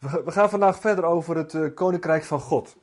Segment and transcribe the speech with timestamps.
[0.00, 2.76] We gaan vandaag verder over het eh, Koninkrijk van God.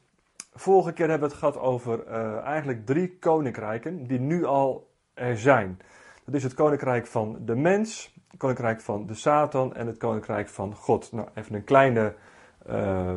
[0.53, 5.37] Vorige keer hebben we het gehad over eh, eigenlijk drie koninkrijken die nu al er
[5.37, 5.79] zijn.
[6.25, 10.49] Dat is het Koninkrijk van de mens, het Koninkrijk van de Satan en het Koninkrijk
[10.49, 11.11] van God.
[11.11, 12.13] Nou, even een kleine
[12.65, 13.15] eh,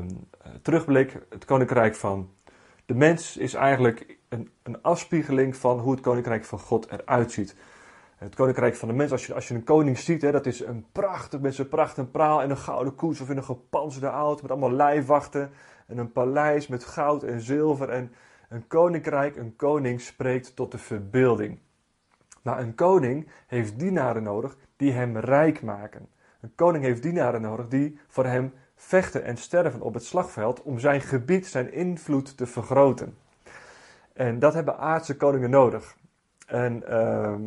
[0.63, 1.19] terugblik.
[1.29, 2.31] Het Koninkrijk van
[2.87, 7.57] de mens is eigenlijk een, een afspiegeling van hoe het Koninkrijk van God eruit ziet.
[8.21, 10.61] Het koninkrijk van de mens, als je, als je een koning ziet, hè, dat is
[10.61, 14.07] een prachtig, met zijn pracht en praal en een gouden koets of in een gepanzerde
[14.07, 15.51] auto met allemaal lijfwachten
[15.87, 17.89] en een paleis met goud en zilver.
[17.89, 18.13] En
[18.49, 21.59] een koninkrijk, een koning spreekt tot de verbeelding.
[22.43, 26.09] Maar een koning heeft dienaren nodig die hem rijk maken.
[26.41, 30.79] Een koning heeft dienaren nodig die voor hem vechten en sterven op het slagveld om
[30.79, 33.17] zijn gebied, zijn invloed te vergroten.
[34.13, 35.99] En dat hebben aardse koningen nodig.
[36.51, 37.43] En ehm,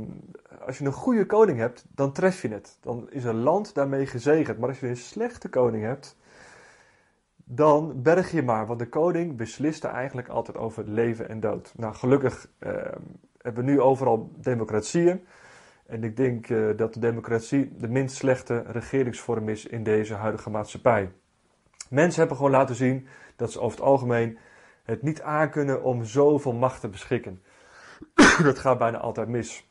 [0.66, 2.77] als je een goede koning hebt, dan tref je het.
[2.81, 4.57] Dan is een land daarmee gezegend.
[4.57, 6.17] Maar als je een slechte koning hebt,
[7.35, 8.66] dan berg je maar.
[8.66, 11.73] Want de koning beslist er eigenlijk altijd over leven en dood.
[11.76, 12.99] Nou, gelukkig ehm,
[13.41, 15.26] hebben we nu overal democratieën.
[15.85, 20.49] En ik denk eh, dat de democratie de minst slechte regeringsvorm is in deze huidige
[20.49, 21.12] maatschappij.
[21.90, 24.38] Mensen hebben gewoon laten zien dat ze over het algemeen
[24.84, 27.41] het niet aankunnen om zoveel macht te beschikken.
[28.43, 29.67] dat gaat bijna altijd mis.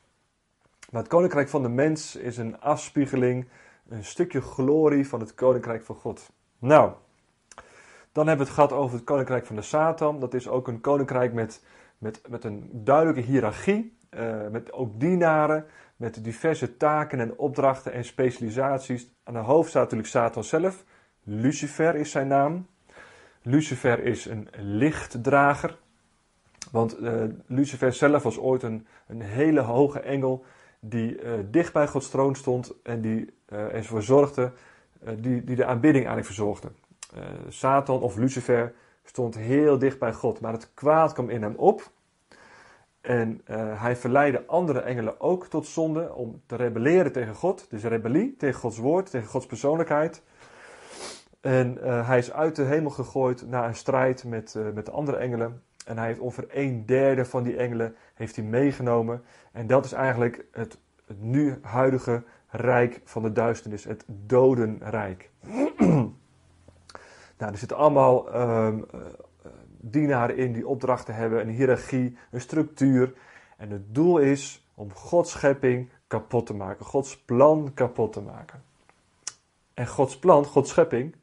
[0.91, 3.49] Maar het koninkrijk van de mens is een afspiegeling,
[3.89, 6.31] een stukje glorie van het koninkrijk van God.
[6.59, 6.93] Nou,
[8.13, 10.21] dan hebben we het gehad over het koninkrijk van de Satan.
[10.21, 11.65] Dat is ook een koninkrijk met,
[11.99, 18.05] met, met een duidelijke hiërarchie, uh, met ook dienaren, met diverse taken en opdrachten en
[18.05, 19.15] specialisaties.
[19.25, 20.85] Aan de hoofd staat natuurlijk Satan zelf.
[21.23, 22.67] Lucifer is zijn naam.
[23.43, 25.79] Lucifer is een lichtdrager.
[26.73, 30.45] Want uh, Lucifer zelf was ooit een, een hele hoge engel
[30.81, 34.53] die uh, dicht bij Gods troon stond en die uh, ervoor zorgde,
[35.19, 36.69] die, die de aanbidding aan verzorgde.
[37.49, 38.73] Satan of Lucifer
[39.05, 41.91] stond heel dicht bij God, maar het kwaad kwam in hem op.
[43.01, 43.41] En
[43.77, 47.67] hij verleidde andere engelen ook tot zonde om te rebelleren tegen God.
[47.71, 50.23] Dus rebellie tegen Gods woord, tegen Gods persoonlijkheid.
[51.41, 55.63] En hij is uit de hemel gegooid na een strijd met, met de andere engelen.
[55.85, 59.23] En hij heeft ongeveer een derde van die engelen heeft hij meegenomen.
[59.53, 65.31] En dat is eigenlijk het, het nu huidige rijk van de duisternis, het dodenrijk.
[67.39, 68.87] nou, er zitten allemaal um,
[69.81, 73.13] dienaren in die opdrachten hebben, een hiërarchie, een structuur.
[73.57, 78.63] En het doel is om Gods schepping kapot te maken, Gods plan kapot te maken.
[79.75, 81.17] En Gods plan, Gods schepping,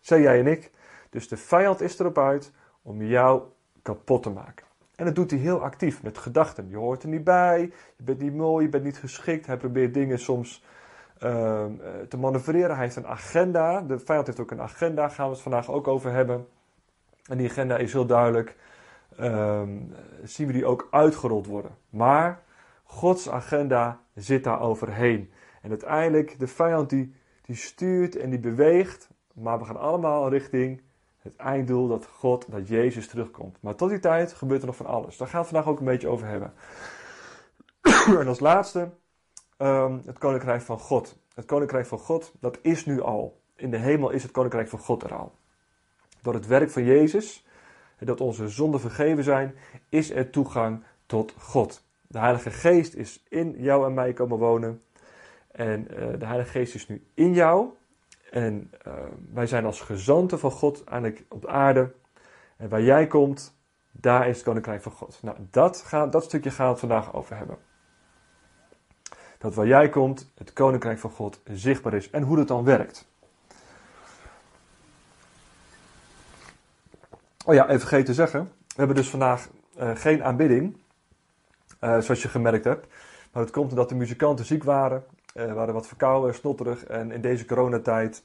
[0.00, 0.70] zei jij en ik.
[1.10, 2.52] Dus de vijand is erop uit
[2.82, 3.42] om jou
[3.86, 4.66] kapot te maken.
[4.96, 6.68] En dat doet hij heel actief met gedachten.
[6.68, 7.60] Je hoort er niet bij,
[7.96, 9.46] je bent niet mooi, je bent niet geschikt.
[9.46, 10.64] Hij probeert dingen soms
[11.22, 11.64] uh,
[12.08, 12.74] te manoeuvreren.
[12.74, 13.80] Hij heeft een agenda.
[13.80, 16.46] De vijand heeft ook een agenda, daar gaan we het vandaag ook over hebben.
[17.28, 18.56] En die agenda is heel duidelijk.
[19.20, 19.62] Uh,
[20.22, 21.70] zien we die ook uitgerold worden.
[21.90, 22.42] Maar
[22.84, 25.30] Gods agenda zit daar overheen.
[25.62, 29.08] En uiteindelijk, de vijand die, die stuurt en die beweegt.
[29.32, 30.80] Maar we gaan allemaal richting
[31.26, 33.58] het einddoel dat God, dat Jezus terugkomt.
[33.60, 35.16] Maar tot die tijd gebeurt er nog van alles.
[35.16, 36.52] Daar gaan we vandaag ook een beetje over hebben.
[38.20, 38.90] en als laatste,
[39.58, 41.18] um, het koninkrijk van God.
[41.34, 43.40] Het koninkrijk van God, dat is nu al.
[43.56, 45.34] In de hemel is het koninkrijk van God er al.
[46.22, 47.46] Door het werk van Jezus,
[47.98, 49.54] dat onze zonden vergeven zijn,
[49.88, 51.84] is er toegang tot God.
[52.06, 54.82] De Heilige Geest is in jou en mij komen wonen.
[55.50, 57.68] En uh, de Heilige Geest is nu in jou.
[58.36, 58.92] En uh,
[59.32, 61.92] wij zijn als gezanten van God eigenlijk op aarde.
[62.56, 63.54] En waar jij komt,
[63.90, 65.18] daar is het koninkrijk van God.
[65.22, 67.58] Nou, dat, gaat, dat stukje gaan we het vandaag over hebben.
[69.38, 72.10] Dat waar jij komt, het koninkrijk van God zichtbaar is.
[72.10, 73.08] En hoe dat dan werkt.
[77.44, 78.52] Oh ja, even vergeten te zeggen.
[78.66, 79.48] We hebben dus vandaag
[79.78, 80.76] uh, geen aanbidding.
[81.80, 82.86] Uh, zoals je gemerkt hebt.
[83.32, 85.04] Maar het komt omdat de muzikanten ziek waren.
[85.36, 86.84] Uh, waren wat verkouden, snotterig.
[86.84, 88.24] En in deze coronatijd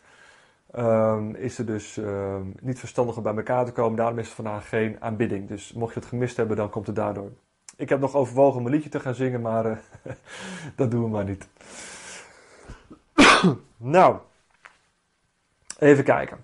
[0.76, 3.98] um, is er dus um, niet verstandig om bij elkaar te komen.
[3.98, 5.48] Daarom is er vandaag geen aanbidding.
[5.48, 7.32] Dus mocht je het gemist hebben, dan komt het daardoor.
[7.76, 9.78] Ik heb nog overwogen om een liedje te gaan zingen, maar uh,
[10.76, 11.48] dat doen we maar niet.
[13.78, 14.18] nou,
[15.80, 16.38] even kijken.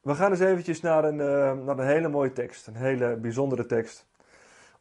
[0.00, 2.66] We gaan eens eventjes naar een, uh, naar een hele mooie tekst.
[2.66, 4.06] Een hele bijzondere tekst.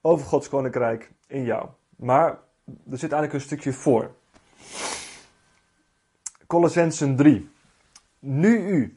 [0.01, 1.67] Over Gods Koninkrijk in jou.
[1.95, 2.29] Maar
[2.65, 4.11] er zit eigenlijk een stukje voor.
[6.47, 7.49] Colossensen 3.
[8.19, 8.95] Nu u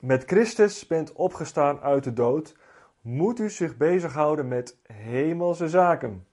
[0.00, 2.56] met Christus bent opgestaan uit de dood,
[3.00, 6.26] moet u zich bezighouden met hemelse zaken.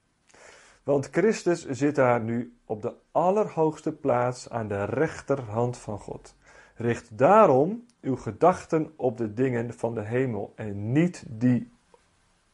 [0.83, 6.35] Want Christus zit daar nu op de allerhoogste plaats aan de rechterhand van God.
[6.75, 11.71] Richt daarom uw gedachten op de dingen van de hemel en niet die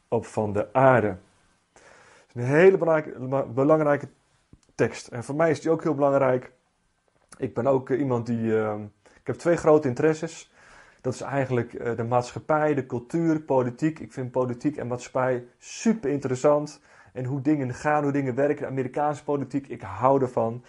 [0.08, 1.18] op van de aarde.
[2.34, 4.08] Een hele belangrijke, belangrijke
[4.75, 5.08] tekst.
[5.08, 6.52] En voor mij is die ook heel belangrijk.
[7.38, 8.42] Ik ben ook iemand die.
[8.42, 10.52] Uh, ik heb twee grote interesses.
[11.02, 14.00] Dat is eigenlijk uh, de maatschappij, de cultuur, politiek.
[14.00, 16.81] Ik vind politiek en maatschappij super interessant.
[17.14, 18.68] En hoe dingen gaan, hoe dingen werken.
[18.68, 20.64] Amerikaanse politiek, ik hou ervan.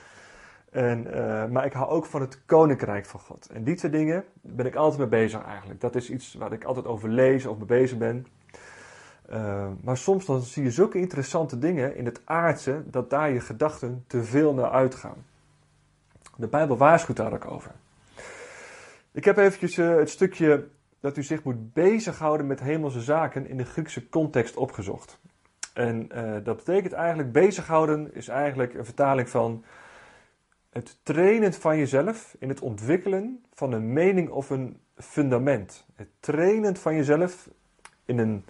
[0.70, 3.48] En, uh, maar ik hou ook van het koninkrijk van God.
[3.52, 5.80] En die twee dingen ben ik altijd mee bezig eigenlijk.
[5.80, 8.26] Dat is iets waar ik altijd over lees of mee bezig ben.
[9.30, 13.40] Uh, maar soms dan zie je zulke interessante dingen in het aardse dat daar je
[13.40, 15.24] gedachten te veel naar uitgaan.
[16.36, 17.70] De Bijbel waarschuwt daar ook over.
[19.12, 20.66] Ik heb eventjes uh, het stukje
[21.00, 25.18] dat u zich moet bezighouden met hemelse zaken in de Griekse context opgezocht.
[25.72, 29.64] En uh, dat betekent eigenlijk, bezighouden is eigenlijk een vertaling van
[30.70, 35.86] het trainen van jezelf in het ontwikkelen van een mening of een fundament.
[35.94, 37.48] Het trainen van jezelf
[38.04, 38.44] in een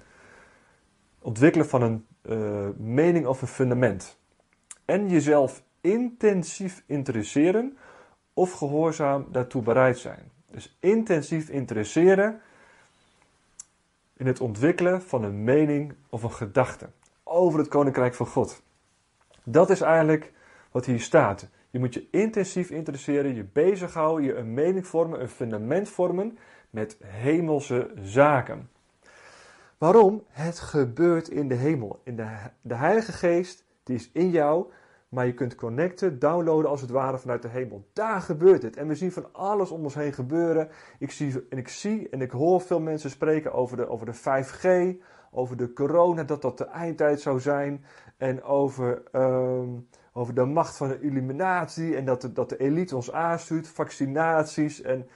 [1.24, 4.18] ontwikkelen van een uh, mening of een fundament.
[4.84, 7.76] En jezelf intensief interesseren
[8.34, 10.30] of gehoorzaam daartoe bereid zijn.
[10.50, 12.40] Dus intensief interesseren
[14.16, 16.88] in het ontwikkelen van een mening of een gedachte
[17.22, 18.62] over het koninkrijk van God.
[19.42, 20.32] Dat is eigenlijk
[20.70, 21.48] wat hier staat.
[21.70, 26.38] Je moet je intensief interesseren, je bezighouden, je een mening vormen, een fundament vormen
[26.70, 28.68] met hemelse zaken.
[29.78, 30.22] Waarom?
[30.28, 32.00] Het gebeurt in de hemel.
[32.04, 34.66] In de, de Heilige Geest, die is in jou,
[35.08, 37.88] maar je kunt connecten, downloaden als het ware vanuit de hemel.
[37.92, 38.76] Daar gebeurt het.
[38.76, 40.68] En we zien van alles om ons heen gebeuren.
[40.98, 44.14] Ik zie en ik, zie, en ik hoor veel mensen spreken over de, over de
[44.14, 44.96] 5G,
[45.30, 47.84] over de corona, dat dat de eindtijd zou zijn.
[48.16, 52.96] En over, um, over de macht van de illuminatie en dat de, dat de elite
[52.96, 55.06] ons aanstuurt, vaccinaties en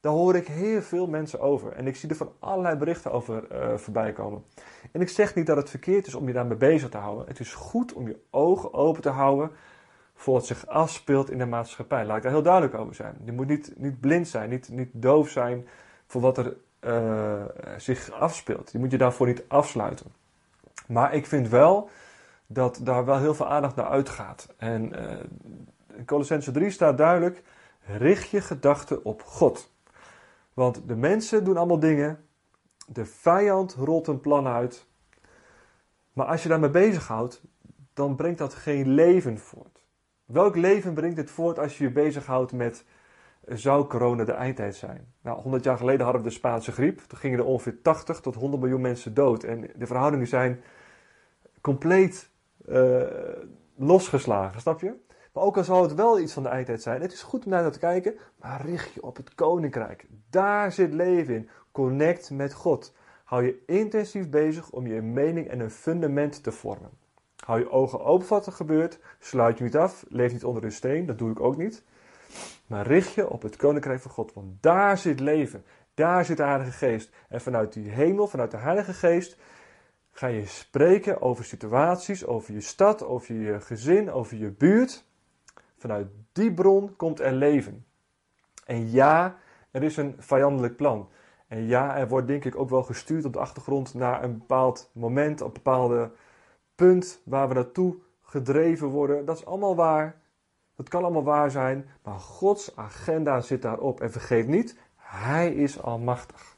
[0.00, 1.72] daar hoor ik heel veel mensen over.
[1.72, 4.44] En ik zie er van allerlei berichten over uh, voorbij komen.
[4.92, 7.26] En ik zeg niet dat het verkeerd is om je daarmee bezig te houden.
[7.26, 9.50] Het is goed om je ogen open te houden
[10.14, 12.06] voor wat zich afspeelt in de maatschappij.
[12.06, 13.16] Laat ik daar heel duidelijk over zijn.
[13.24, 15.68] Je moet niet, niet blind zijn, niet, niet doof zijn
[16.06, 17.44] voor wat er uh,
[17.76, 18.72] zich afspeelt.
[18.72, 20.06] Je moet je daarvoor niet afsluiten.
[20.86, 21.90] Maar ik vind wel
[22.46, 24.54] dat daar wel heel veel aandacht naar uitgaat.
[24.56, 27.42] En uh, in Colossense 3 staat duidelijk:
[27.84, 29.72] richt je gedachten op God.
[30.58, 32.24] Want de mensen doen allemaal dingen.
[32.86, 34.86] De vijand rolt een plan uit.
[36.12, 37.42] Maar als je daarmee bezighoudt,
[37.94, 39.86] dan brengt dat geen leven voort.
[40.24, 42.84] Welk leven brengt het voort als je je bezighoudt met
[43.46, 45.12] zou corona de eindtijd zijn?
[45.22, 47.00] Nou, 100 jaar geleden hadden we de Spaanse griep.
[47.00, 49.44] Toen gingen er ongeveer 80 tot 100 miljoen mensen dood.
[49.44, 50.62] En de verhoudingen zijn
[51.60, 52.30] compleet
[52.68, 53.02] uh,
[53.76, 54.94] losgeslagen, snap je?
[55.38, 57.70] Ook al zou het wel iets van de eindtijd zijn, het is goed om naar
[57.70, 60.06] te kijken, maar richt je op het koninkrijk.
[60.30, 61.48] Daar zit leven in.
[61.72, 62.94] Connect met God.
[63.24, 66.90] Hou je intensief bezig om je mening en een fundament te vormen.
[67.44, 68.98] Hou je ogen open wat er gebeurt.
[69.18, 70.04] Sluit je niet af.
[70.08, 71.06] Leef niet onder een steen.
[71.06, 71.84] Dat doe ik ook niet.
[72.66, 74.32] Maar richt je op het koninkrijk van God.
[74.32, 75.64] Want daar zit leven.
[75.94, 77.10] Daar zit de Heilige Geest.
[77.28, 79.36] En vanuit die hemel, vanuit de Heilige Geest,
[80.10, 85.06] ga je spreken over situaties, over je stad, over je gezin, over je buurt.
[85.78, 87.86] Vanuit die bron komt er leven.
[88.66, 89.36] En ja,
[89.70, 91.08] er is een vijandelijk plan.
[91.46, 94.90] En ja, er wordt denk ik ook wel gestuurd op de achtergrond naar een bepaald
[94.92, 96.10] moment, op een bepaalde
[96.74, 99.24] punt waar we naartoe gedreven worden.
[99.24, 100.20] Dat is allemaal waar.
[100.76, 104.00] Dat kan allemaal waar zijn, maar Gods agenda zit daarop.
[104.00, 106.56] En vergeet niet, Hij is almachtig.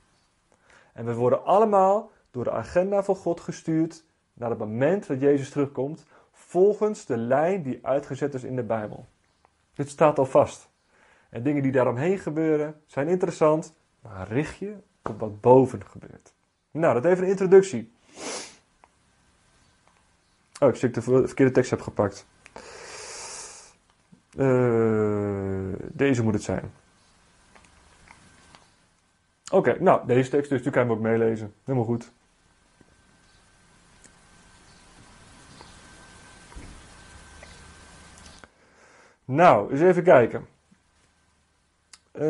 [0.93, 5.51] En we worden allemaal door de agenda van God gestuurd naar het moment dat Jezus
[5.51, 9.07] terugkomt, volgens de lijn die uitgezet is in de Bijbel.
[9.81, 10.71] Dit staat al vast.
[11.31, 16.33] En dingen die daaromheen gebeuren zijn interessant, maar richt je op wat boven gebeurt.
[16.71, 17.93] Nou, dat even een introductie.
[20.59, 22.27] Oh, ik zie ik de verkeerde tekst heb gepakt.
[24.37, 26.73] Uh, deze moet het zijn.
[29.53, 31.55] Oké, nou, deze tekst, dus u kan hem ook meelezen.
[31.65, 32.13] Helemaal goed.
[39.31, 40.47] Nou, eens even kijken.
[42.13, 42.23] Uh,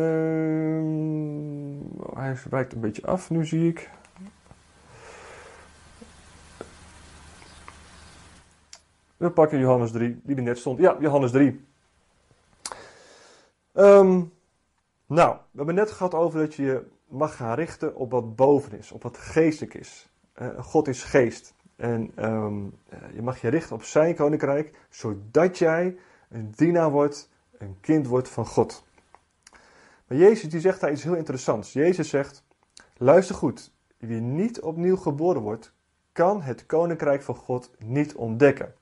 [2.14, 3.90] hij wijkt een beetje af, nu zie ik.
[9.16, 10.78] We pakken Johannes 3, die er net stond.
[10.78, 11.64] Ja, Johannes 3.
[13.74, 14.32] Um,
[15.06, 18.78] nou, we hebben net gehad over dat je je mag gaan richten op wat boven
[18.78, 20.08] is, op wat geestelijk is.
[20.42, 21.54] Uh, God is geest.
[21.76, 22.78] En um,
[23.14, 25.96] je mag je richten op zijn koninkrijk, zodat jij
[26.30, 28.84] een dienaar wordt, een kind wordt van God.
[30.06, 31.72] Maar Jezus die zegt daar iets heel interessants.
[31.72, 32.44] Jezus zegt,
[32.96, 35.72] luister goed, wie niet opnieuw geboren wordt,
[36.12, 38.74] kan het koninkrijk van God niet ontdekken.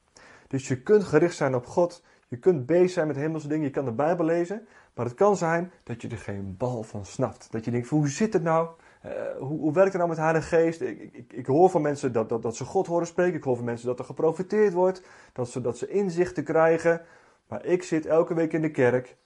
[0.47, 3.71] Dus je kunt gericht zijn op God, je kunt bezig zijn met hemelse dingen, je
[3.71, 7.49] kan de Bijbel lezen, maar het kan zijn dat je er geen bal van snapt.
[7.50, 8.69] Dat je denkt, hoe zit het nou?
[9.07, 10.81] Uh, hoe, hoe, werkt het nou met de Heilige Geest?
[10.81, 13.35] Ik, ik, ik hoor van mensen dat, dat, dat, ze God horen spreken.
[13.35, 15.02] Ik hoor van mensen dat er geprofiteerd wordt.
[15.33, 17.00] Dat ze, dat ze inzichten krijgen.
[17.49, 19.17] Maar ik zit elke week in de kerk.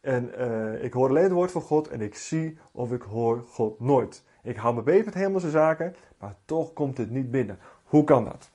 [0.00, 1.88] En uh, ik hoor alleen het woord van God.
[1.88, 4.24] En ik zie of ik hoor God nooit.
[4.42, 5.94] Ik hou me bezig met hemelse zaken.
[6.18, 7.58] Maar toch komt het niet binnen.
[7.84, 8.50] Hoe kan dat?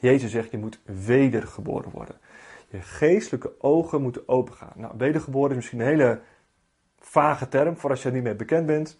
[0.00, 2.16] Jezus zegt, je moet wedergeboren worden.
[2.68, 4.72] Je geestelijke ogen moeten opengaan.
[4.74, 6.20] Nou, wedergeboren is misschien een hele
[6.98, 8.98] vage term voor als je er niet mee bekend bent.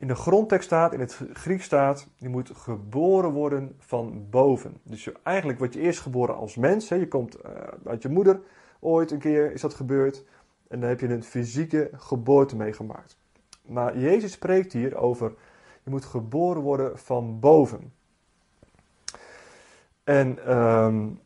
[0.00, 4.76] In de grondtekst staat, in het Grieks staat, je moet geboren worden van boven.
[4.82, 6.88] Dus je, eigenlijk word je eerst geboren als mens.
[6.88, 6.96] Hè.
[6.96, 7.50] Je komt uh,
[7.84, 8.40] uit je moeder,
[8.78, 10.24] ooit een keer is dat gebeurd.
[10.68, 13.16] En dan heb je een fysieke geboorte meegemaakt.
[13.66, 15.34] Maar Jezus spreekt hier over,
[15.82, 17.92] je moet geboren worden van boven.
[20.04, 21.20] En um,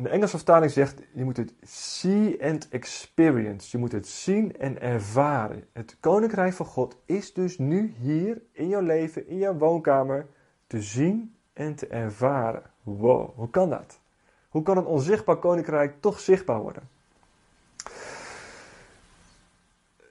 [0.00, 3.68] in de Engelse vertaling zegt, je moet het see and experience.
[3.70, 5.64] Je moet het zien en ervaren.
[5.72, 10.26] Het koninkrijk van God is dus nu hier in jouw leven, in jouw woonkamer,
[10.66, 12.62] te zien en te ervaren.
[12.82, 14.00] Wow, hoe kan dat?
[14.48, 16.88] Hoe kan een onzichtbaar koninkrijk toch zichtbaar worden?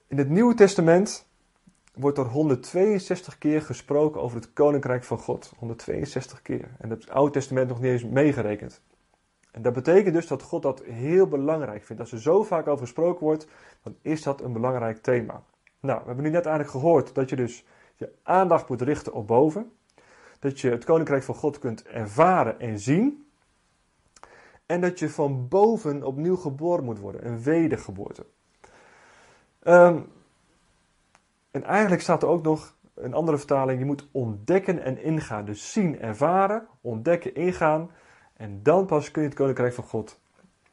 [0.08, 1.25] In het Nieuwe Testament
[1.93, 5.53] wordt er 162 keer gesproken over het koninkrijk van God.
[5.58, 6.69] 162 keer.
[6.77, 8.81] En het Oude Testament nog niet eens meegerekend.
[9.51, 12.01] En dat betekent dus dat God dat heel belangrijk vindt.
[12.01, 13.48] Als er zo vaak over gesproken wordt,
[13.84, 15.44] dan is dat een belangrijk thema.
[15.79, 17.65] Nou, we hebben nu net eigenlijk gehoord dat je dus
[17.96, 19.72] je aandacht moet richten op boven.
[20.39, 23.27] Dat je het koninkrijk van God kunt ervaren en zien.
[24.65, 28.25] En dat je van boven opnieuw geboren moet worden, een wedergeboorte.
[29.63, 30.12] Um,
[31.51, 35.46] en eigenlijk staat er ook nog een andere vertaling: je moet ontdekken en ingaan.
[35.46, 37.91] Dus zien, ervaren, ontdekken, ingaan.
[38.39, 40.19] En dan pas kun je het koninkrijk van God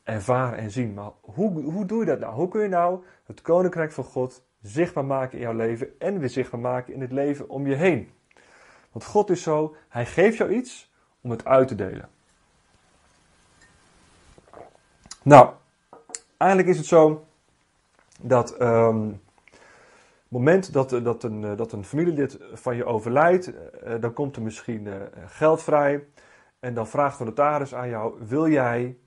[0.03, 0.95] ervaren en zien.
[0.95, 2.35] Maar hoe, hoe doe je dat nou?
[2.35, 6.29] Hoe kun je nou het koninkrijk van God zichtbaar maken in jouw leven en weer
[6.29, 8.11] zichtbaar maken in het leven om je heen?
[8.93, 12.09] Want God is zo, Hij geeft jou iets om het uit te delen.
[15.23, 15.51] Nou,
[16.37, 17.27] eigenlijk is het zo
[18.21, 24.13] dat um, het moment dat, dat, een, dat een familielid van je overlijdt, uh, dan
[24.13, 24.89] komt er misschien
[25.27, 26.05] geld vrij.
[26.67, 28.99] En dan vraagt de notaris aan jou: wil jij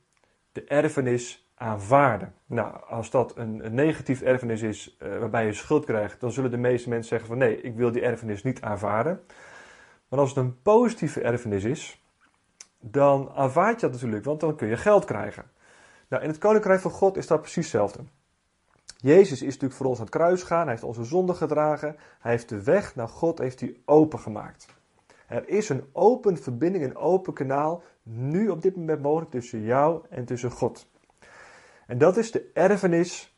[0.52, 2.34] de erfenis aanvaarden?
[2.46, 6.52] Nou, als dat een, een negatief erfenis is uh, waarbij je schuld krijgt, dan zullen
[6.52, 9.22] de meeste mensen zeggen van nee, ik wil die erfenis niet aanvaarden.
[10.08, 12.04] Maar als het een positieve erfenis is,
[12.80, 15.52] dan aanvaard je dat natuurlijk, want dan kun je geld krijgen.
[16.10, 18.04] Nou, in het koninkrijk van God is dat precies hetzelfde.
[18.98, 22.32] Jezus is natuurlijk voor ons aan het kruis gegaan, hij heeft onze zonde gedragen, hij
[22.32, 24.79] heeft de weg naar God heeft hij opengemaakt.
[25.30, 30.06] Er is een open verbinding, een open kanaal, nu op dit moment mogelijk tussen jou
[30.10, 30.90] en tussen God.
[31.88, 33.38] En dat is de erfenis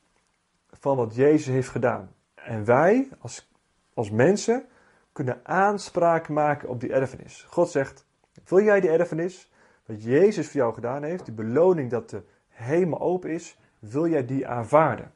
[0.70, 2.16] van wat Jezus heeft gedaan.
[2.36, 3.52] En wij als,
[3.94, 4.66] als mensen
[5.12, 7.46] kunnen aanspraak maken op die erfenis.
[7.50, 8.06] God zegt,
[8.46, 9.52] wil jij die erfenis,
[9.86, 14.26] wat Jezus voor jou gedaan heeft, die beloning dat de hemel open is, wil jij
[14.26, 15.12] die aanvaarden?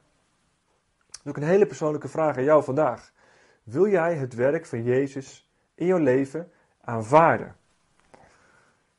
[1.06, 3.12] Dat is ook een hele persoonlijke vraag aan jou vandaag.
[3.62, 6.50] Wil jij het werk van Jezus in jouw leven
[6.86, 7.56] aanvaarden.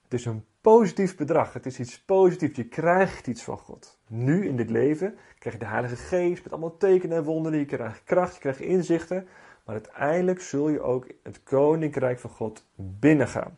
[0.04, 1.54] Het is een positief bedrag.
[1.54, 2.56] Het is iets positiefs.
[2.56, 4.00] Je krijgt iets van God.
[4.08, 7.60] Nu in dit leven krijg je de Heilige Geest met allemaal tekenen en wonderen.
[7.60, 9.28] Je krijgt kracht, je krijgt inzichten.
[9.66, 13.58] Maar uiteindelijk zul je ook het koninkrijk van God binnengaan.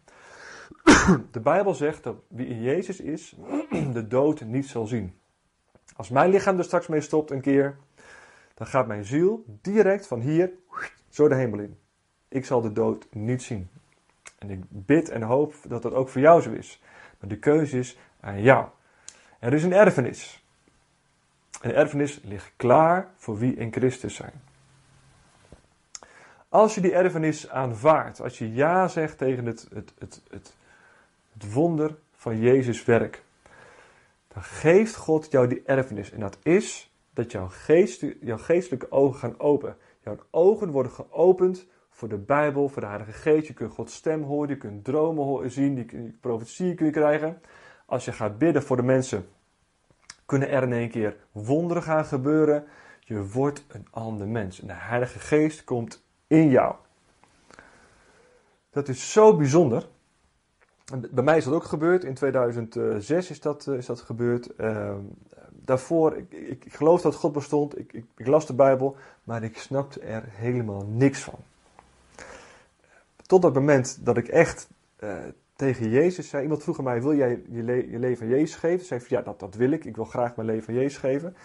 [1.31, 3.35] De Bijbel zegt dat wie in Jezus is,
[3.93, 5.19] de dood niet zal zien.
[5.95, 7.77] Als mijn lichaam er straks mee stopt een keer,
[8.53, 10.51] dan gaat mijn ziel direct van hier
[11.09, 11.77] zo de hemel in.
[12.27, 13.69] Ik zal de dood niet zien.
[14.39, 16.81] En ik bid en hoop dat dat ook voor jou zo is.
[17.19, 18.67] Maar de keuze is aan jou.
[19.39, 20.43] Er is een erfenis.
[21.61, 24.41] Een erfenis ligt klaar voor wie in Christus zijn.
[26.49, 30.55] Als je die erfenis aanvaardt, als je ja zegt tegen het, het, het, het,
[31.33, 33.23] het wonder van Jezus werk,
[34.27, 36.11] dan geeft God jou die erfenis.
[36.11, 39.77] En dat is dat jouw, geest, jouw geestelijke ogen gaan open.
[40.03, 41.65] Jouw ogen worden geopend
[41.99, 43.47] voor de Bijbel, voor de Heilige Geest.
[43.47, 47.41] Je kunt Gods stem horen, je kunt dromen zien, die profetieën je krijgen.
[47.85, 49.27] Als je gaat bidden voor de mensen,
[50.25, 52.65] kunnen er in één keer wonderen gaan gebeuren.
[52.99, 54.61] Je wordt een ander mens.
[54.61, 56.75] En de Heilige Geest komt in jou.
[58.69, 59.87] Dat is zo bijzonder.
[61.11, 62.03] Bij mij is dat ook gebeurd.
[62.03, 64.55] In 2006 is dat, is dat gebeurd.
[64.55, 65.01] Ehm,
[65.51, 67.79] daarvoor, ik, ik, geloof dat God bestond.
[67.79, 71.39] Ik, ik, las de Bijbel, maar ik snapte er helemaal niks van.
[73.29, 74.69] Tot dat moment dat ik echt
[74.99, 75.17] uh,
[75.55, 76.43] tegen Jezus zei.
[76.43, 78.85] Iemand vroeg aan mij: Wil jij je, je leven aan Jezus geven?
[78.85, 79.85] Zei ik: Ja, dat, dat wil ik.
[79.85, 81.35] Ik wil graag mijn leven aan Jezus geven.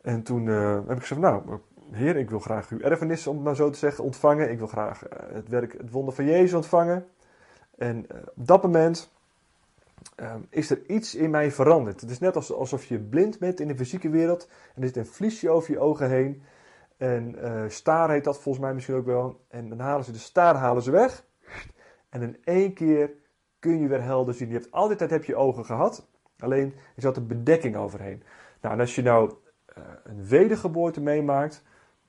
[0.00, 1.58] En toen uh, heb ik gezegd: Nou,
[1.90, 4.50] Heer, ik wil graag uw erfenis, om maar zo te zeggen, ontvangen.
[4.50, 7.06] Ik wil graag uh, het werk, het wonder van Jezus ontvangen.
[7.78, 9.10] En op dat moment
[10.48, 12.00] is er iets in mij veranderd.
[12.00, 14.48] Het is net alsof je blind bent in de fysieke wereld.
[14.74, 16.42] En er zit een vliesje over je ogen heen.
[17.02, 19.44] En uh, staar heet dat volgens mij misschien ook wel.
[19.48, 21.24] En dan halen ze de staar halen ze weg.
[22.08, 23.10] En in één keer
[23.58, 24.48] kun je weer helder zien.
[24.48, 26.08] Je hebt altijd tijd heb je ogen gehad.
[26.38, 28.22] Alleen er zat een bedekking overheen.
[28.60, 29.32] Nou, en als je nou
[29.78, 31.62] uh, een wedergeboorte meemaakt,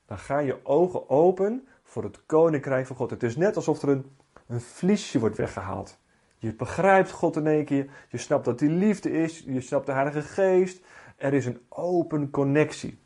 [0.05, 3.09] dan gaan je ogen open voor het koninkrijk van God.
[3.09, 4.15] Het is net alsof er een,
[4.47, 6.00] een vliesje wordt weggehaald.
[6.38, 7.89] Je begrijpt God in één keer.
[8.09, 9.39] Je snapt dat die liefde is.
[9.39, 10.85] Je snapt de Heilige Geest.
[11.15, 13.02] Er is een open connectie.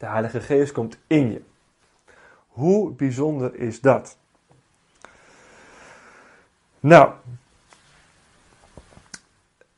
[0.00, 1.42] De Heilige Geest komt in je.
[2.48, 4.18] Hoe bijzonder is dat?
[6.80, 7.12] Nou,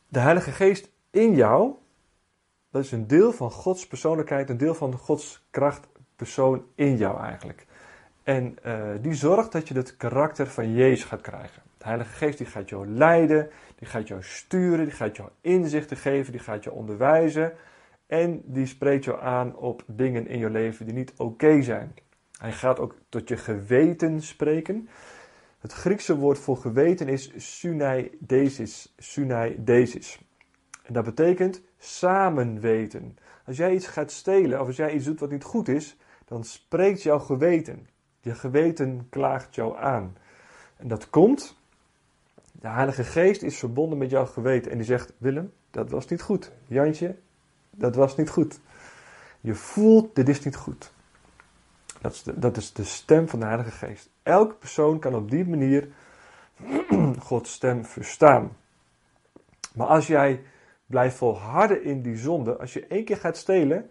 [0.09, 1.73] de Heilige Geest in jou,
[2.71, 5.87] dat is een deel van Gods persoonlijkheid, een deel van Gods kracht,
[6.17, 7.67] persoon in jou eigenlijk.
[8.23, 11.63] En uh, die zorgt dat je het karakter van Jezus gaat krijgen.
[11.79, 15.97] De Heilige Geest die gaat jou leiden, die gaat jou sturen, die gaat jou inzichten
[15.97, 17.53] geven, die gaat jou onderwijzen.
[18.13, 21.95] En die spreekt jou aan op dingen in je leven die niet oké zijn.
[22.39, 24.89] Hij gaat ook tot je geweten spreken.
[25.59, 28.95] Het Griekse woord voor geweten is sunaidesis.
[28.99, 30.21] Sunaidesis.
[30.83, 33.19] En dat betekent samen weten.
[33.47, 36.45] Als jij iets gaat stelen of als jij iets doet wat niet goed is, dan
[36.45, 37.89] spreekt jouw geweten.
[38.21, 40.17] Je geweten klaagt jou aan.
[40.77, 41.57] En dat komt
[42.53, 46.23] de Heilige Geest is verbonden met jouw geweten en die zegt: Willem, dat was niet
[46.23, 46.53] goed.
[46.67, 47.17] Jantje,
[47.77, 48.61] dat was niet goed.
[49.41, 50.93] Je voelt, dit is niet goed.
[52.01, 54.11] Dat is de, dat is de stem van de Heilige Geest.
[54.23, 55.89] Elke persoon kan op die manier
[57.19, 58.57] Gods stem verstaan.
[59.75, 60.43] Maar als jij
[60.87, 63.91] blijft volharden in die zonde, als je één keer gaat stelen,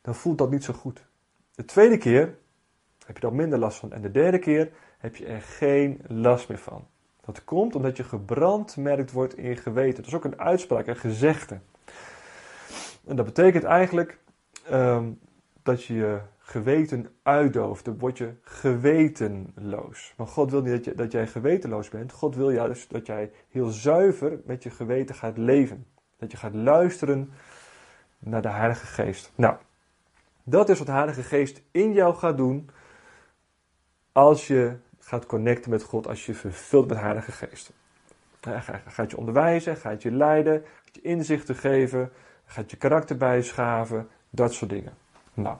[0.00, 1.04] dan voelt dat niet zo goed.
[1.54, 2.36] De tweede keer
[3.06, 3.92] heb je er minder last van.
[3.92, 6.86] En de derde keer heb je er geen last meer van.
[7.20, 9.96] Dat komt omdat je gebrandmerkt wordt in je geweten.
[9.96, 11.60] Dat is ook een uitspraak, een gezegde.
[13.06, 14.18] En dat betekent eigenlijk
[14.70, 15.20] um,
[15.62, 17.84] dat je je geweten uitdooft.
[17.84, 20.14] Dan word je gewetenloos.
[20.16, 22.12] Maar God wil niet dat, je, dat jij gewetenloos bent.
[22.12, 25.86] God wil juist dat jij heel zuiver met je geweten gaat leven.
[26.18, 27.32] Dat je gaat luisteren
[28.18, 29.32] naar de Heilige Geest.
[29.34, 29.56] Nou,
[30.42, 32.70] dat is wat de Heilige Geest in jou gaat doen
[34.12, 37.72] als je gaat connecten met God als je vervult met Heilige Geest.
[38.40, 42.12] Hij gaat je onderwijzen, gaat je leiden, gaat je inzichten geven,
[42.44, 44.92] gaat je karakter bijschaven, dat soort dingen.
[45.34, 45.56] Nou,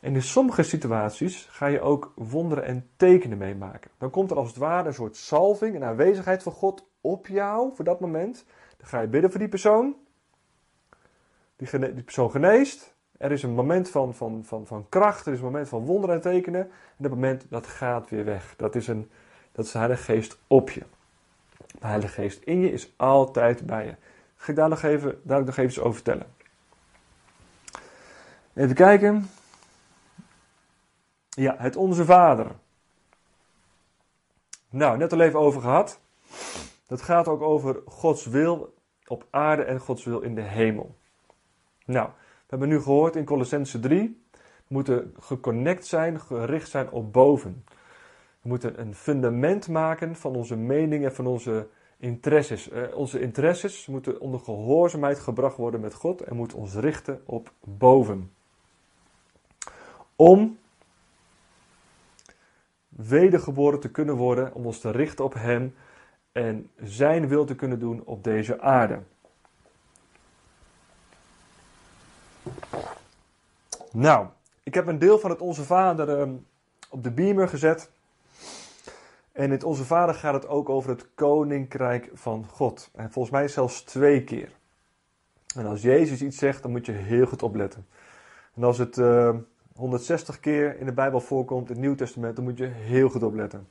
[0.00, 3.90] en in sommige situaties ga je ook wonderen en tekenen meemaken.
[3.98, 7.74] Dan komt er als het ware een soort salving, een aanwezigheid van God op jou
[7.74, 8.44] voor dat moment.
[8.76, 9.96] Dan ga je bidden voor die persoon.
[11.56, 12.94] Die, die persoon geneest.
[13.18, 16.14] Er is een moment van, van, van, van kracht, er is een moment van wonderen
[16.14, 16.60] en tekenen.
[16.60, 18.54] En dat moment, dat gaat weer weg.
[18.56, 19.10] Dat is, een,
[19.52, 20.82] dat is de Heilige Geest op je.
[21.56, 23.94] De Heilige Geest in je is altijd bij je.
[24.46, 26.26] Ga ik daar nog even, daar nog even over vertellen.
[28.54, 29.30] Even kijken.
[31.28, 32.46] Ja, het Onze Vader.
[34.70, 36.00] Nou, net al even over gehad.
[36.86, 38.74] Dat gaat ook over Gods wil
[39.06, 40.96] op aarde en Gods wil in de hemel.
[41.84, 47.12] Nou, we hebben nu gehoord in Colossense 3, we moeten geconnect zijn, gericht zijn op
[47.12, 47.64] boven.
[48.42, 52.68] We moeten een fundament maken van onze meningen, van onze interesses.
[52.68, 57.52] Eh, onze interesses moeten onder gehoorzaamheid gebracht worden met God en moeten ons richten op
[57.60, 58.32] boven.
[60.16, 60.58] Om
[62.88, 65.74] wedergeboren te kunnen worden, om ons te richten op Hem
[66.32, 69.02] en Zijn wil te kunnen doen op deze aarde.
[73.92, 74.26] Nou,
[74.62, 76.34] ik heb een deel van het Onze Vader ehm,
[76.90, 77.90] op de beamer gezet.
[79.36, 82.90] En in Onze Vader gaat het ook over het Koninkrijk van God.
[82.94, 84.52] En volgens mij zelfs twee keer.
[85.56, 87.86] En als Jezus iets zegt, dan moet je heel goed opletten.
[88.54, 88.96] En als het
[89.74, 93.08] 160 ehm, keer in de Bijbel voorkomt, in het Nieuw Testament, dan moet je heel
[93.08, 93.68] goed opletten.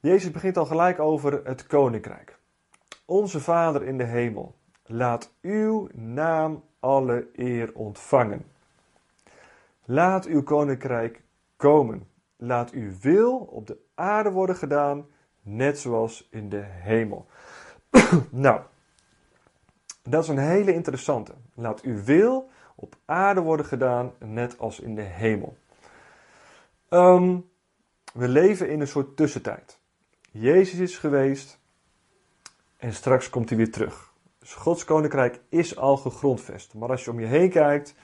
[0.00, 2.38] Jezus begint al gelijk over het Koninkrijk.
[3.04, 4.54] Onze Vader in de hemel,
[4.86, 8.44] laat uw naam alle eer ontvangen.
[9.84, 11.22] Laat uw koninkrijk
[11.56, 12.10] komen.
[12.44, 15.06] Laat uw wil op de aarde worden gedaan,
[15.42, 17.26] net zoals in de hemel.
[18.30, 18.60] nou,
[20.02, 21.32] dat is een hele interessante.
[21.54, 25.56] Laat uw wil op aarde worden gedaan, net als in de hemel.
[26.88, 27.38] Ehm,
[28.14, 29.78] we leven in een soort tussentijd.
[30.30, 31.60] Jezus is geweest
[32.76, 34.12] en straks komt hij weer terug.
[34.38, 36.74] Dus Gods koninkrijk is al gegrondvest.
[36.74, 37.94] Maar als je om je heen kijkt,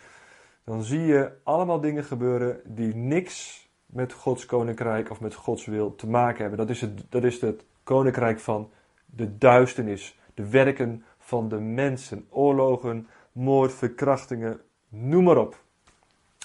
[0.65, 5.95] dan zie je allemaal dingen gebeuren die niks met Gods koninkrijk of met Gods wil
[5.95, 6.59] te maken hebben.
[6.59, 8.71] Dat is het, dat is het koninkrijk van
[9.07, 15.63] de duisternis, de werken van de mensen, oorlogen, moord, verkrachtingen, noem maar op.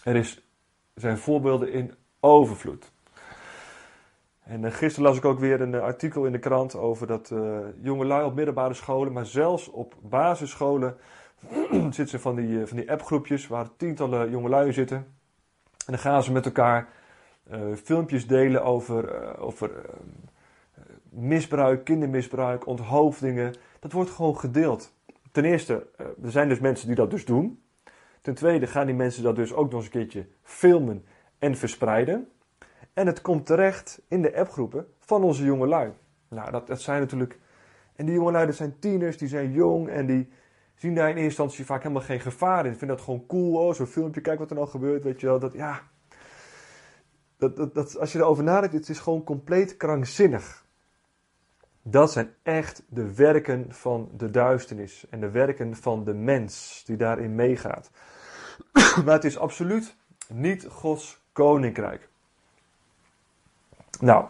[0.03, 0.47] Er is,
[0.93, 2.91] zijn voorbeelden in overvloed.
[4.43, 7.29] En uh, gisteren las ik ook weer een uh, artikel in de krant over dat
[7.29, 10.97] uh, jongelui op middelbare scholen, maar zelfs op basisscholen,
[11.71, 14.97] zitten ze van die, van die appgroepjes waar tientallen jongelui zitten.
[14.97, 16.87] En dan gaan ze met elkaar
[17.75, 19.71] filmpjes delen over, over
[21.09, 23.53] misbruik, kindermisbruik, onthoofdingen.
[23.79, 24.93] Dat wordt gewoon gedeeld.
[25.31, 27.63] Ten eerste, er zijn dus mensen die dat dus doen.
[28.21, 31.05] Ten tweede gaan die mensen dat dus ook nog eens een keertje filmen
[31.39, 32.27] en verspreiden.
[32.93, 35.91] En het komt terecht in de appgroepen van onze jongelui.
[36.27, 37.39] Nou, dat, dat zijn natuurlijk.
[37.95, 40.29] En die jongelui, dat zijn tieners, die zijn jong en die
[40.75, 42.75] zien daar in eerste instantie vaak helemaal geen gevaar in.
[42.75, 43.67] Vinden dat gewoon cool.
[43.67, 45.03] Oh, zo'n filmpje, kijk wat er nou gebeurt.
[45.03, 45.81] Weet je wel, dat ja.
[47.37, 50.65] Dat, dat, dat, als je erover nadenkt, het is gewoon compleet krankzinnig.
[51.81, 56.97] Dat zijn echt de werken van de duisternis en de werken van de mens die
[56.97, 57.91] daarin meegaat.
[59.05, 59.95] maar het is absoluut
[60.27, 62.09] niet Gods koninkrijk.
[63.99, 64.25] Nou,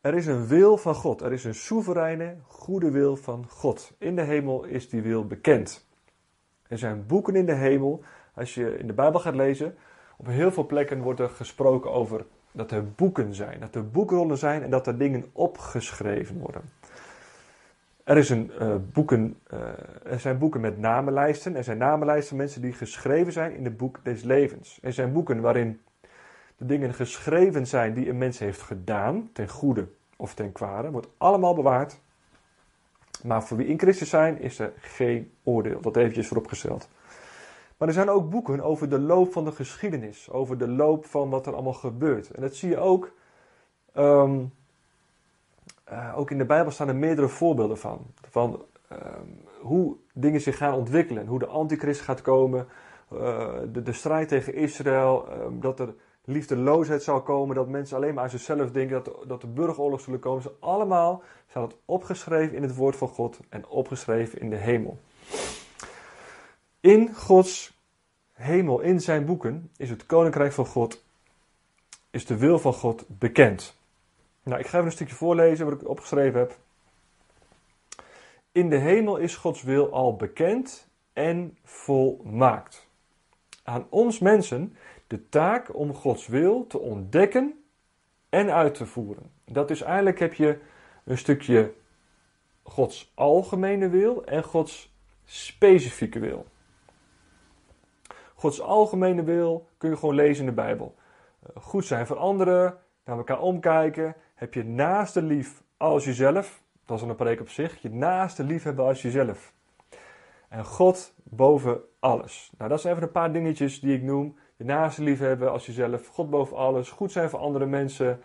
[0.00, 1.20] er is een wil van God.
[1.20, 3.92] Er is een soevereine, goede wil van God.
[3.98, 5.86] In de hemel is die wil bekend.
[6.68, 8.02] Er zijn boeken in de hemel.
[8.34, 9.76] Als je in de Bijbel gaat lezen,
[10.18, 13.60] op heel veel plekken wordt er gesproken over dat er boeken zijn.
[13.60, 16.62] Dat er boekrollen zijn en dat er dingen opgeschreven worden.
[18.04, 19.60] Er, is een, uh, boeken, uh,
[20.12, 21.56] er zijn boeken met namenlijsten.
[21.56, 24.78] Er zijn namenlijsten mensen die geschreven zijn in het boek des levens.
[24.82, 25.80] Er zijn boeken waarin
[26.56, 31.08] de dingen geschreven zijn die een mens heeft gedaan, ten goede of ten kwade, wordt
[31.16, 32.00] allemaal bewaard.
[33.22, 35.80] Maar voor wie in Christus zijn, is er geen oordeel.
[35.80, 36.88] Dat eventjes vooropgesteld.
[37.78, 41.30] Maar er zijn ook boeken over de loop van de geschiedenis, over de loop van
[41.30, 42.30] wat er allemaal gebeurt.
[42.30, 43.12] En dat zie je ook.
[43.96, 44.52] Um,
[45.92, 48.06] uh, ook in de Bijbel staan er meerdere voorbeelden van.
[48.30, 48.62] Van
[48.92, 52.66] um, hoe dingen zich gaan ontwikkelen, hoe de antichrist gaat komen,
[53.12, 58.14] uh, de, de, strijd tegen Israël, um, dat er liefdeloosheid zal komen, dat mensen alleen
[58.14, 60.42] maar aan zichzelf denken, dat, dat de burgeroorlog zullen komen.
[60.42, 64.98] Ze allemaal staat het opgeschreven in het woord van God en opgeschreven in de hemel.
[66.80, 67.78] In Gods
[68.32, 71.04] hemel, in zijn boeken, is het koninkrijk van God,
[72.10, 73.76] is de wil van God bekend.
[74.42, 76.58] Nou, ik ga even een stukje voorlezen wat ik opgeschreven heb.
[78.52, 82.86] In de hemel is Gods wil al bekend en volmaakt.
[83.62, 87.64] Aan ons mensen de taak om Gods wil te ontdekken
[88.28, 89.30] en uit te voeren.
[89.44, 90.58] Dat is eigenlijk heb je
[91.04, 91.72] een stukje
[92.62, 94.92] Gods algemene wil en Gods
[95.24, 96.46] specifieke wil.
[98.38, 100.94] Gods algemene wil kun je gewoon lezen in de Bijbel.
[101.42, 104.14] Eh, goed zijn voor anderen, naar elkaar omkijken.
[104.34, 106.62] Heb je naaste lief als jezelf.
[106.86, 107.82] Dat is een preek op zich.
[107.82, 109.52] Je naaste lief hebben als jezelf.
[110.48, 112.52] En God boven alles.
[112.58, 115.66] Nou, dat zijn even een paar dingetjes die ik noem je naaste lief hebben als
[115.66, 118.20] jezelf, God boven alles, goed zijn voor andere mensen,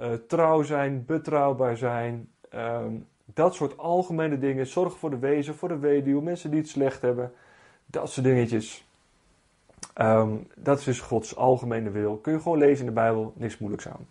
[0.00, 2.30] uh, trouw zijn, betrouwbaar zijn.
[2.54, 4.66] Um, dat soort algemene dingen.
[4.66, 7.32] Zorg voor de wezen, voor de weduwe, mensen die het slecht hebben.
[7.86, 8.85] Dat soort dingetjes.
[10.00, 12.16] Um, dat is dus Gods algemene wil.
[12.16, 14.06] Kun je gewoon lezen in de Bijbel, niks moeilijks aan.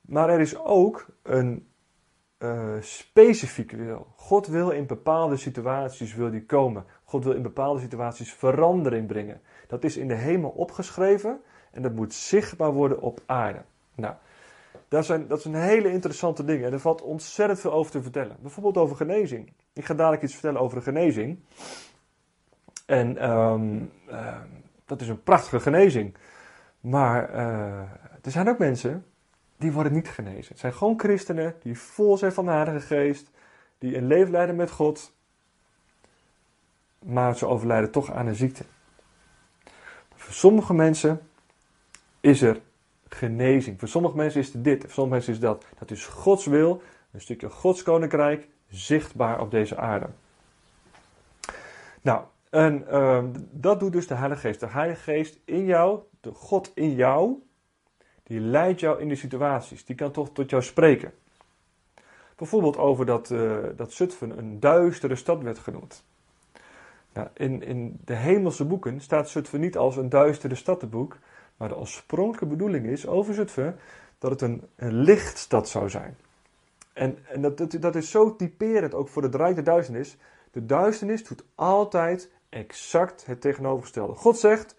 [0.00, 1.66] Maar er is ook een
[2.38, 4.06] uh, specifieke wil.
[4.16, 6.84] God wil in bepaalde situaties wil die komen.
[7.04, 9.40] God wil in bepaalde situaties verandering brengen.
[9.66, 13.62] Dat is in de hemel opgeschreven en dat moet zichtbaar worden op aarde.
[13.94, 14.14] Nou,
[14.88, 18.36] dat, zijn, dat een hele interessante ding en er valt ontzettend veel over te vertellen.
[18.40, 19.52] Bijvoorbeeld over genezing.
[19.72, 21.38] Ik ga dadelijk iets vertellen over de genezing.
[22.86, 24.36] En um, uh,
[24.84, 26.14] dat is een prachtige genezing.
[26.80, 27.78] Maar uh,
[28.22, 29.06] er zijn ook mensen
[29.56, 30.48] die worden niet genezen.
[30.48, 33.30] Het zijn gewoon christenen die vol zijn van de Heilige Geest,
[33.78, 35.12] die een leven leiden met God,
[36.98, 38.64] maar ze overlijden toch aan een ziekte.
[40.14, 41.20] Voor sommige mensen
[42.20, 42.60] is er
[43.08, 43.78] genezing.
[43.78, 45.64] Voor sommige mensen is het dit, voor sommige mensen is dat.
[45.78, 50.08] Dat is Gods wil, een stukje Gods koninkrijk, zichtbaar op deze aarde.
[52.02, 52.24] Nou,
[52.56, 54.60] en uh, dat doet dus de Heilige Geest.
[54.60, 57.42] De Heilige Geest in jou, de God in jou,
[58.22, 59.84] die leidt jou in de situaties.
[59.84, 61.12] Die kan toch tot jou spreken.
[62.36, 66.04] Bijvoorbeeld over dat, uh, dat Zutphen een duistere stad werd genoemd.
[67.12, 71.18] Nou, in, in de hemelse boeken staat Zutphen niet als een duistere stadboek,
[71.56, 73.76] maar de oorspronkelijke bedoeling is over Zutphen
[74.18, 76.16] dat het een, een lichtstad zou zijn.
[76.92, 80.16] En, en dat, dat, dat is zo typerend ook voor de rijk der duisternis.
[80.50, 84.14] De duisternis doet altijd exact het tegenovergestelde.
[84.14, 84.74] God zegt,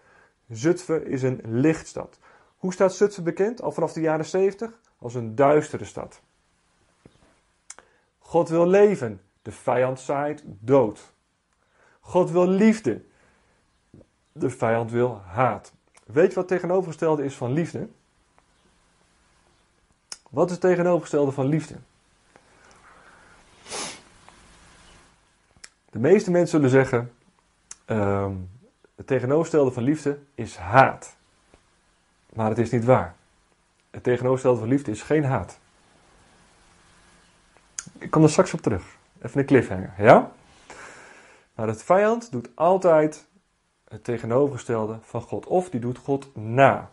[0.48, 2.18] Zutphen is een lichtstad.
[2.56, 4.80] Hoe staat Zutphen bekend al vanaf de jaren 70?
[4.98, 6.20] Als een duistere stad.
[8.18, 11.12] God wil leven, de vijand zaait dood.
[12.00, 13.04] God wil liefde,
[14.32, 15.72] de vijand wil haat.
[16.06, 17.88] Weet je wat tegenovergestelde is van liefde?
[20.30, 21.74] Wat is het tegenovergestelde van liefde?
[25.90, 27.12] De meeste mensen zullen zeggen:
[27.88, 28.32] ehm,
[28.96, 31.16] het tegenovergestelde van liefde is haat.
[32.32, 33.14] Maar het is niet waar.
[33.90, 35.58] Het tegenovergestelde van liefde is geen haat.
[37.98, 38.96] Ik kom er straks op terug.
[39.22, 40.32] Even een cliffhanger, ja?
[41.54, 43.26] Maar het vijand doet altijd
[43.88, 45.46] het tegenovergestelde van God.
[45.46, 46.90] Of die doet God na.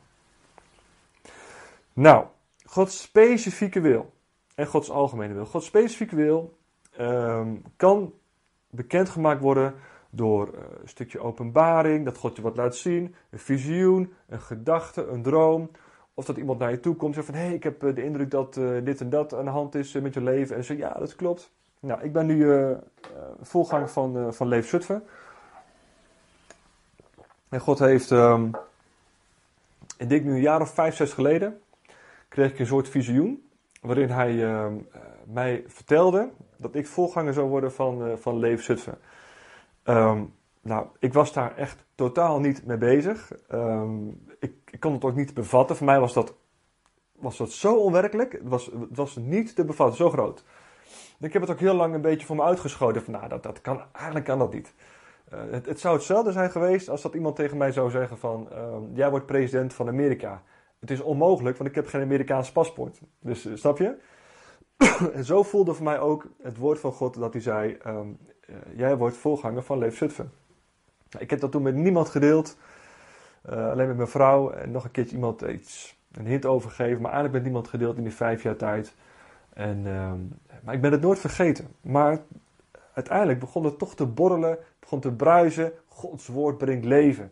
[1.94, 2.26] Nou,
[2.66, 4.14] Gods specifieke wil
[4.56, 5.46] en Gods algemene wil.
[5.46, 6.58] Gods specifieke wil
[7.00, 8.14] um, kan
[8.70, 9.76] bekendgemaakt worden
[10.16, 15.08] door eh, een stukje openbaring, dat God je wat laat zien, een visioen, een gedachte,
[15.08, 15.70] een droom.
[16.14, 17.96] Of dat iemand naar je toe komt en zegt van, hé, hey, ik heb eh,
[17.96, 20.56] de indruk dat uh, dit en dat aan de hand is met je leven.
[20.56, 21.52] En ze ja, dat klopt.
[21.80, 22.72] Nou, ik ben nu uh,
[23.42, 25.04] volganger van, van Leef Zutphen.
[27.50, 28.52] En God heeft, um,
[29.98, 31.62] ik denk nu een jaar of vijf, zes geleden,
[32.28, 33.50] kreeg ik een soort visioen.
[33.82, 34.68] Waarin hij uh,
[35.24, 38.98] mij vertelde dat ik volganger zou worden van, van Leef Zutphen.
[39.86, 43.32] Um, nou, ik was daar echt totaal niet mee bezig.
[43.52, 45.76] Um, ik, ik kon het ook niet bevatten.
[45.76, 46.34] Voor mij was dat,
[47.16, 48.32] was dat zo onwerkelijk.
[48.32, 50.44] Het was, het was niet te bevatten, zo groot.
[51.20, 53.04] Ik heb het ook heel lang een beetje voor me uitgeschoten.
[53.04, 54.74] Van, nou, dat, dat kan, eigenlijk kan dat niet.
[55.34, 58.48] Uh, het, het, zou hetzelfde zijn geweest als dat iemand tegen mij zou zeggen van...
[58.94, 60.44] jij wordt president van Amerika.
[60.80, 63.00] Het is onmogelijk, want ik heb geen Amerikaans paspoort.
[63.20, 63.98] Dus uh, snap je?
[65.14, 67.78] en zo voelde voor mij ook het woord van God dat hij zei:
[68.76, 70.32] Jij wordt volganger van Leef Zutphen.
[71.18, 72.58] Ik heb dat toen met niemand gedeeld,
[73.50, 77.12] uh, alleen met mijn vrouw en nog een keertje iemand iets, een hint overgegeven, maar
[77.12, 78.96] eigenlijk met niemand gedeeld in die vijf jaar tijd.
[79.54, 81.68] En, um, maar ik ben het nooit vergeten.
[81.82, 82.20] Maar
[82.94, 85.72] uiteindelijk begon het toch te borrelen, begon te bruisen.
[85.88, 87.32] Gods woord brengt leven.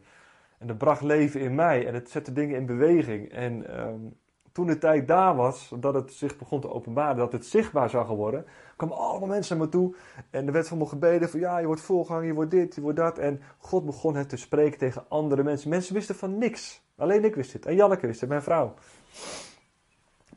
[0.57, 3.31] En dat bracht leven in mij en het zette dingen in beweging.
[3.31, 4.15] En um,
[4.53, 8.15] toen de tijd daar was, dat het zich begon te openbaren, dat het zichtbaar zou
[8.15, 9.95] worden, kwamen allemaal mensen naar me toe.
[10.29, 12.81] En er werd van me gebeden van ja, je wordt volgang, je wordt dit, je
[12.81, 13.17] wordt dat.
[13.17, 15.69] En God begon het te spreken tegen andere mensen.
[15.69, 16.81] Mensen wisten van niks.
[16.95, 17.65] Alleen ik wist het.
[17.65, 18.73] En Janneke wist het, mijn vrouw.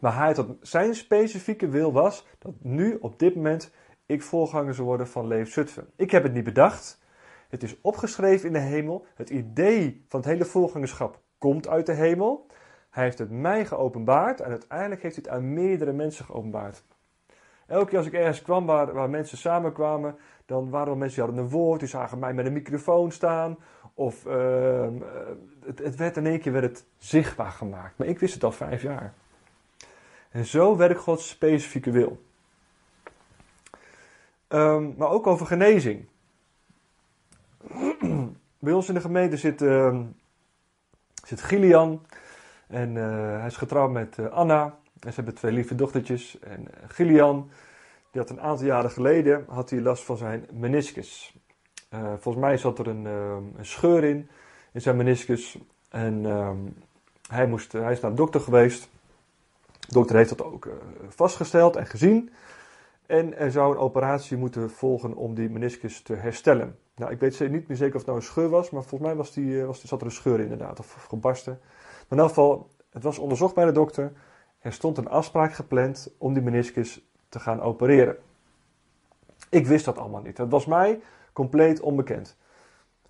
[0.00, 3.70] Maar hij zijn specifieke wil was dat nu, op dit moment,
[4.07, 5.88] ik volganger zou worden van Leef Zutphen.
[5.96, 7.00] Ik heb het niet bedacht.
[7.48, 9.07] Het is opgeschreven in de hemel.
[9.14, 12.46] Het idee van het hele volgangerschap komt uit de hemel.
[12.96, 16.82] Hij heeft het mij geopenbaard en uiteindelijk heeft hij het aan meerdere mensen geopenbaard.
[17.66, 21.24] Elke keer als ik ergens kwam waar, waar mensen samenkwamen, dan waren er mensen die
[21.24, 23.59] hadden een woord, die zagen mij met een microfoon staan.
[23.94, 24.88] Of uh,
[25.64, 27.98] het, het, werd in één keer werd het zichtbaar gemaakt.
[27.98, 29.12] Maar ik wist het al vijf jaar.
[30.30, 32.22] En zo werkt Gods specifieke wil.
[34.48, 36.06] Um, maar ook over genezing.
[38.59, 40.00] Bij ons in de gemeente zit, uh,
[41.24, 42.00] zit Gillian.
[42.66, 44.64] En uh, hij is getrouwd met uh, Anna.
[45.00, 46.38] En ze hebben twee lieve dochtertjes.
[46.38, 47.50] En uh, Gillian,
[48.11, 51.37] die had een aantal jaren geleden had hij last van zijn meniscus.
[52.18, 53.07] volgens mij zat er een,
[53.61, 54.29] scheur in,
[54.72, 55.59] in zijn meniscus.
[55.88, 56.76] En um,
[57.29, 58.88] hij, moest, hij is naar de dokter geweest.
[59.81, 60.68] De dokter heeft dat ook
[61.09, 62.31] vastgesteld en gezien.
[63.07, 66.79] En er zou een operatie moeten volgen om die meniscus te herstellen.
[66.96, 69.18] Nou, ik weet niet meer zeker of het nou een scheur was, maar volgens mij
[69.18, 71.61] was die, was, zat er een scheur inderdaad, of, of gebarsten.
[72.08, 74.12] Maar in elk geval, het was onderzocht bij de dokter.
[74.58, 78.16] Er stond een afspraak gepland om die meniscus te gaan opereren.
[79.48, 80.38] Ik wist dat allemaal niet.
[80.38, 81.00] Het was mij
[81.32, 82.36] compleet onbekend.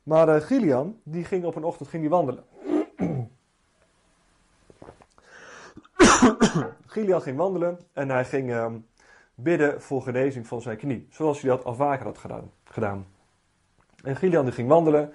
[0.02, 2.44] Maar uh, Gillian, die ging op een ochtend ging die wandelen.
[6.86, 8.66] Gillian ging wandelen en hij ging uh,
[9.34, 11.06] bidden voor genezing van zijn knie.
[11.10, 12.50] Zoals hij dat al vaker had gedaan.
[12.64, 13.06] gedaan.
[14.02, 15.12] En Gillian die ging wandelen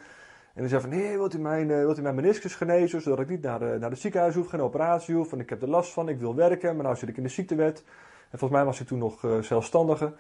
[0.54, 3.20] en hij zei van, nee, wilt u mijn, uh, wilt u mijn meniscus genezen, zodat
[3.20, 5.30] ik niet naar de, naar de ziekenhuis hoef, geen operatie hoef.
[5.30, 7.30] Want ik heb er last van, ik wil werken, maar nu zit ik in de
[7.30, 7.84] ziektewet.
[8.30, 10.14] En volgens mij was hij toen nog uh, zelfstandige.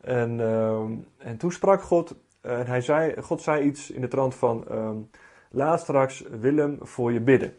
[0.00, 0.80] En, uh,
[1.18, 5.10] en toen sprak God, en hij zei, God zei iets in de trant van, um,
[5.50, 7.54] laat straks Willem voor je bidden.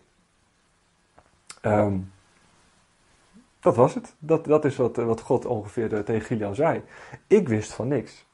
[1.62, 2.12] Um,
[3.63, 4.15] dat was het.
[4.19, 6.81] Dat, dat is wat, wat God ongeveer eh, tegen Gilian zei.
[7.27, 8.25] Ik wist van niks.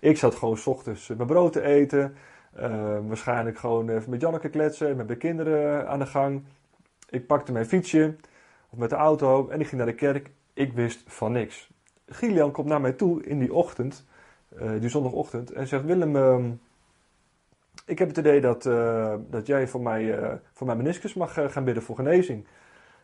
[0.00, 2.16] Ik zat gewoon s ochtends mijn brood te eten.
[2.56, 6.42] Uh, waarschijnlijk gewoon even met Janneke kletsen, met mijn kinderen aan de gang.
[7.08, 8.16] Ik pakte mijn fietsje
[8.70, 10.30] of met de auto en ik ging naar de kerk.
[10.52, 11.70] Ik wist van niks.
[12.08, 14.06] Gilian komt naar mij toe in die ochtend,
[14.62, 16.44] uh, die zondagochtend, en zegt: Willem, uh,
[17.86, 20.18] ik heb het idee dat, uh, dat jij voor mij,
[20.52, 22.46] voor mijn meniscus mag gaan bidden voor genezing.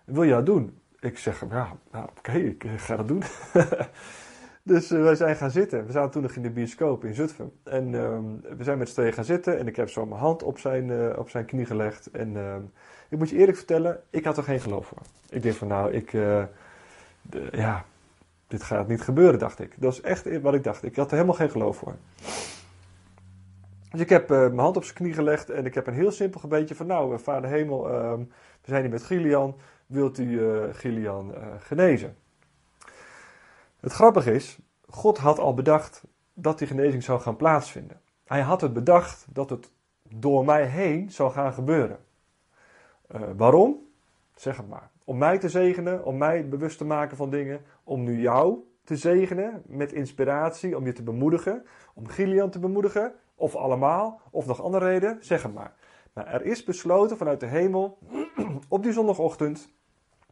[0.05, 0.79] Wil je dat doen?
[1.01, 3.23] Ik zeg: Ja, nou, oké, ik ga dat doen.
[4.67, 5.87] Dus uh, wij zijn gaan zitten.
[5.87, 7.53] We zaten toen nog in de bioscoop in Zutphen.
[7.63, 8.19] En uh,
[8.57, 9.59] we zijn met z'n tweeën gaan zitten.
[9.59, 12.11] En ik heb zo mijn hand op zijn, uh, op zijn knie gelegd.
[12.11, 12.57] En uh,
[13.09, 14.99] ik moet je eerlijk vertellen, ik had er geen geloof voor.
[15.29, 16.49] Ik dacht van nou, ik, de,
[17.53, 17.85] ja,
[18.47, 19.75] dit gaat niet gebeuren, dacht ik.
[19.81, 20.85] Dat is echt wat ik dacht.
[20.85, 21.95] Ik had er helemaal geen geloof voor.
[23.91, 25.51] Dus ik heb mijn hand op zijn knie gelegd.
[25.51, 28.19] En ik heb een heel simpel gebedje van nou, vader hemel, ehm,
[28.61, 29.57] we zijn hier met Gilian.
[29.87, 30.41] Wilt u
[30.73, 32.17] Gilian genezen?
[33.85, 38.01] Het grappige is, God had al bedacht dat die genezing zou gaan plaatsvinden.
[38.25, 39.71] Hij had het bedacht dat het
[40.09, 41.99] door mij heen zou gaan gebeuren.
[43.15, 43.89] Uh, waarom?
[44.35, 44.91] Zeg het maar.
[45.05, 48.97] Om mij te zegenen, om mij bewust te maken van dingen, om nu jou te
[48.97, 54.63] zegenen met inspiratie, om je te bemoedigen, om Gillian te bemoedigen, of allemaal, of nog
[54.63, 55.75] andere reden, zeg het maar.
[56.13, 57.99] Maar er is besloten vanuit de hemel
[58.69, 59.69] op die zondagochtend,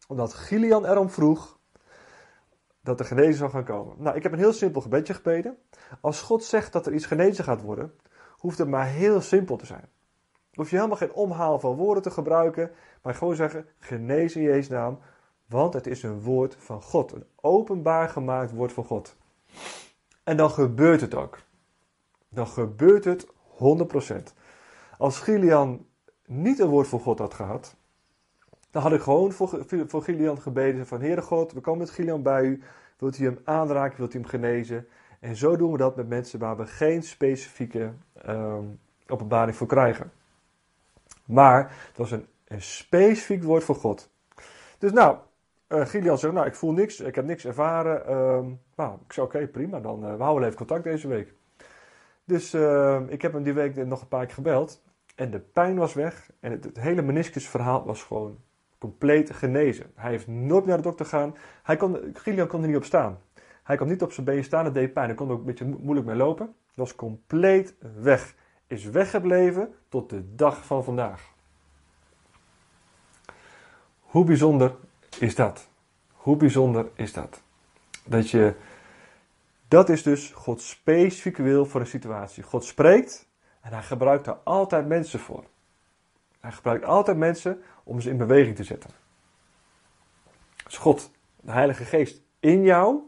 [0.08, 1.60] omdat Gillian erom vroeg,
[2.82, 3.96] dat de genezing zou gaan komen.
[3.98, 5.56] Nou, ik heb een heel simpel gebedje gebeden.
[6.00, 7.92] Als God zegt dat er iets genezen gaat worden,
[8.30, 9.88] hoeft het maar heel simpel te zijn.
[10.54, 12.70] Hoef je helemaal geen omhaal van woorden te gebruiken,
[13.02, 14.98] maar gewoon zeggen: genees in Jezus naam,
[15.46, 17.12] want het is een woord van God.
[17.12, 19.16] Een openbaar gemaakt woord van God.
[20.24, 21.38] En dan gebeurt het ook.
[22.28, 23.32] Dan gebeurt het 100%.
[24.98, 25.86] Als Gilian
[26.26, 27.76] niet een woord van God had gehad,
[28.72, 32.22] dan had ik gewoon voor, voor Gilian gebeden van Heere God, we komen met Gilian
[32.22, 32.62] bij u.
[32.98, 34.86] Wilt u hem aanraken, wilt u hem genezen?
[35.20, 37.92] En zo doen we dat met mensen waar we geen specifieke
[38.28, 40.12] um, openbaring voor krijgen.
[41.26, 44.10] Maar het was een, een specifiek woord voor God.
[44.78, 45.16] Dus nou,
[45.68, 48.12] uh, Gilian zegt, nou ik voel niks, ik heb niks ervaren.
[48.16, 51.34] Um, nou, ik zei oké, prima, dan uh, we houden even contact deze week.
[52.24, 54.82] Dus uh, ik heb hem die week nog een paar keer gebeld.
[55.14, 56.30] En de pijn was weg.
[56.40, 58.38] En het, het hele meniscusverhaal was gewoon
[58.82, 59.90] compleet genezen.
[59.94, 61.34] Hij heeft nooit naar de dokter gegaan.
[61.62, 61.98] Hij kon,
[62.48, 63.18] kon er niet op staan.
[63.62, 65.06] Hij kon niet op zijn been staan, het deed pijn.
[65.06, 66.46] Hij kon er ook een beetje moeilijk mee lopen.
[66.46, 68.34] Dat was compleet weg.
[68.66, 71.30] Is weggebleven tot de dag van vandaag.
[74.00, 74.74] Hoe bijzonder
[75.18, 75.68] is dat?
[76.12, 77.42] Hoe bijzonder is dat?
[78.04, 78.54] Dat je,
[79.68, 82.42] dat is dus Gods specifieke wil voor een situatie.
[82.42, 83.28] God spreekt
[83.60, 85.44] en hij gebruikt daar altijd mensen voor.
[86.42, 88.90] Hij gebruikt altijd mensen om ze in beweging te zetten.
[90.64, 93.00] Dus God, de Heilige Geest in jou,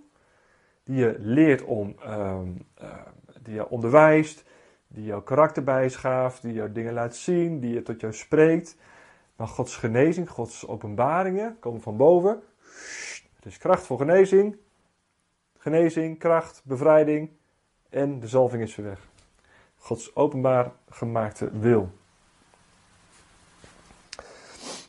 [0.84, 2.40] die je leert om, uh,
[2.82, 2.92] uh,
[3.42, 4.44] die je onderwijst,
[4.88, 8.76] die jouw karakter bijschaaft, die jou dingen laat zien, die je tot jou spreekt.
[9.36, 12.42] Maar Gods genezing, Gods openbaringen komen van boven.
[13.36, 14.56] Het is kracht voor genezing,
[15.58, 17.30] genezing, kracht, bevrijding
[17.88, 19.08] en de zalving is weer weg.
[19.76, 21.92] Gods openbaar gemaakte wil.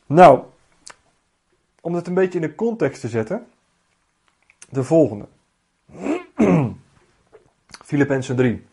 [0.06, 0.44] Nou,
[1.80, 3.46] om het een beetje in de context te zetten,
[4.68, 5.26] de volgende.
[7.84, 8.66] Filippenzen 3.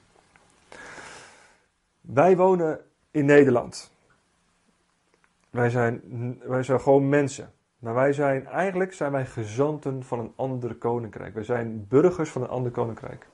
[2.01, 2.79] Wij wonen
[3.11, 3.91] in Nederland.
[5.49, 6.01] Wij zijn,
[6.43, 7.53] wij zijn gewoon mensen.
[7.79, 11.33] Maar wij zijn, eigenlijk zijn wij gezanten van een ander koninkrijk.
[11.33, 13.27] Wij zijn burgers van een ander koninkrijk.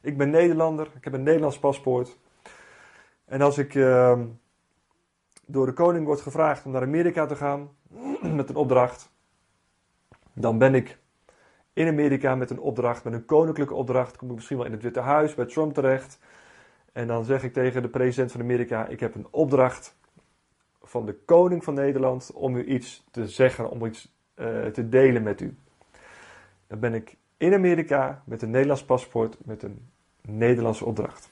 [0.00, 2.18] Ik ben Nederlander, ik heb een Nederlands paspoort.
[3.24, 4.20] En als ik uh,
[5.50, 7.68] door de koning wordt gevraagd om naar Amerika te gaan
[8.40, 9.10] met een opdracht,
[10.32, 10.98] dan ben ik
[11.72, 14.16] in Amerika met een opdracht, met een koninklijke opdracht.
[14.16, 16.18] Kom ik misschien wel in het Witte Huis bij Trump terecht.
[16.92, 19.96] En dan zeg ik tegen de president van Amerika: Ik heb een opdracht
[20.82, 25.22] van de koning van Nederland om u iets te zeggen, om iets uh, te delen
[25.22, 25.56] met u.
[26.66, 29.90] Dan ben ik in Amerika met een Nederlands paspoort, met een
[30.22, 31.30] Nederlandse opdracht.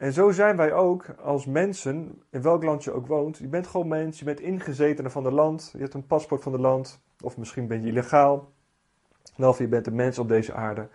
[0.00, 3.36] En zo zijn wij ook als mensen, in welk land je ook woont.
[3.36, 6.52] Je bent gewoon mens, je bent ingezetene van het land, je hebt een paspoort van
[6.52, 8.52] het land, of misschien ben je illegaal,
[9.36, 10.88] of je bent een mens op deze aarde.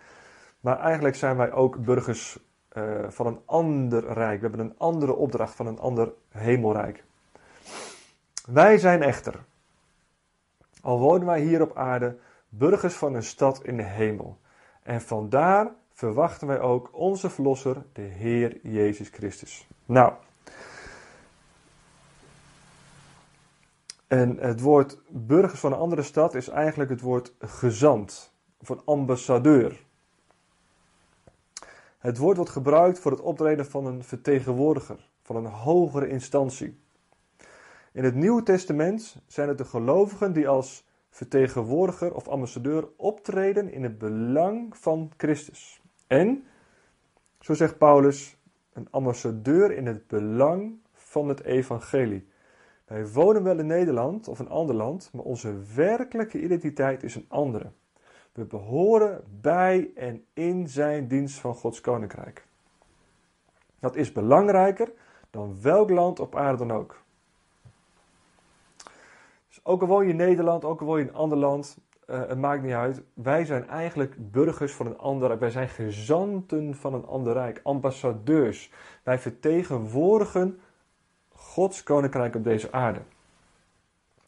[0.60, 2.38] Maar eigenlijk zijn wij ook burgers
[2.72, 4.40] uh, van een ander rijk.
[4.40, 7.04] We hebben een andere opdracht van een ander hemelrijk.
[8.46, 9.44] Wij zijn echter,
[10.80, 14.38] al wonen wij hier op aarde, burgers van een stad in de hemel.
[14.82, 19.66] En vandaar verwachten wij ook onze Verlosser, de Heer Jezus Christus.
[19.86, 20.12] Nou,
[24.06, 28.80] En het woord burgers van een andere stad is eigenlijk het woord gezant of een
[28.84, 29.84] ambassadeur.
[31.98, 36.78] Het woord wordt gebruikt voor het optreden van een vertegenwoordiger, van een hogere instantie.
[37.92, 43.82] In het Nieuwe Testament zijn het de gelovigen die als vertegenwoordiger of ambassadeur optreden in
[43.82, 45.80] het belang van Christus.
[46.06, 46.44] En,
[47.40, 48.36] zo zegt Paulus,
[48.72, 52.28] een ambassadeur in het belang van het evangelie.
[52.84, 57.26] Wij wonen wel in Nederland of een ander land, maar onze werkelijke identiteit is een
[57.28, 57.70] andere.
[58.32, 62.46] We behoren bij en in zijn dienst van Gods koninkrijk.
[63.78, 64.92] Dat is belangrijker
[65.30, 67.02] dan welk land op aarde dan ook.
[69.48, 71.78] Dus ook al woon je in Nederland, ook al woon je in een ander land,
[72.06, 73.02] uh, het maakt niet uit.
[73.14, 75.40] Wij zijn eigenlijk burgers van een ander rijk.
[75.40, 78.72] Wij zijn gezanten van een ander rijk, ambassadeurs.
[79.02, 80.60] Wij vertegenwoordigen
[81.32, 83.00] Gods koninkrijk op deze aarde.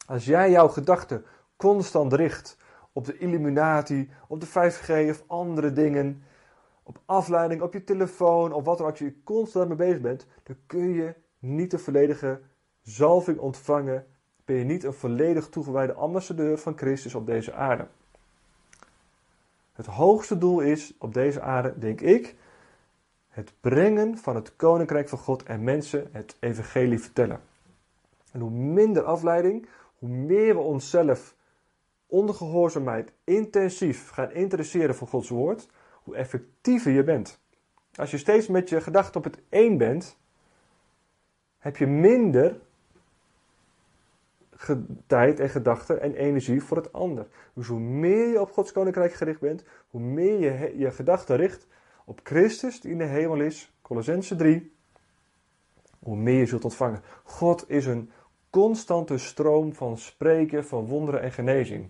[0.06, 1.24] Als jij jouw gedachten
[1.56, 2.56] constant richt
[2.92, 6.22] op de Illuminati, op de 5G of andere dingen,
[6.82, 10.56] op afleiding, op je telefoon of wat er als je constant mee bezig bent, dan
[10.66, 12.40] kun je niet de volledige
[12.82, 14.06] zalving ontvangen.
[14.48, 17.86] Ben je niet een volledig toegewijde ambassadeur van Christus op deze aarde.
[19.72, 22.34] Het hoogste doel is op deze aarde, denk ik,
[23.28, 27.40] het brengen van het koninkrijk van God en mensen het evangelie vertellen.
[28.32, 29.68] En hoe minder afleiding,
[29.98, 31.34] hoe meer we onszelf
[32.06, 35.68] onder gehoorzaamheid intensief gaan interesseren voor Gods woord,
[36.02, 37.40] hoe effectiever je bent.
[37.94, 40.16] Als je steeds met je gedachten op het één bent,
[41.58, 42.66] heb je minder
[45.06, 47.26] tijd en gedachten en energie voor het ander.
[47.54, 51.66] Dus hoe meer je op Gods koninkrijk gericht bent, hoe meer je je gedachten richt
[52.04, 54.72] op Christus die in de hemel is, Colossense 3,
[55.98, 57.02] hoe meer je zult ontvangen.
[57.24, 58.10] God is een
[58.50, 61.88] constante stroom van spreken, van wonderen en genezing.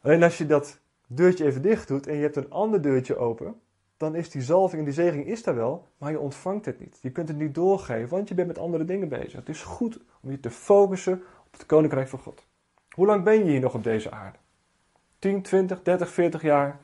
[0.00, 3.60] Alleen als je dat deurtje even dicht doet en je hebt een ander deurtje open,
[4.04, 6.98] dan is die zalving en die zegening is daar wel, maar je ontvangt het niet.
[7.00, 9.32] Je kunt het niet doorgeven, want je bent met andere dingen bezig.
[9.32, 12.46] Het is goed om je te focussen op het koninkrijk van God.
[12.90, 14.38] Hoe lang ben je hier nog op deze aarde?
[15.18, 16.78] 10, 20, 30, 40 jaar?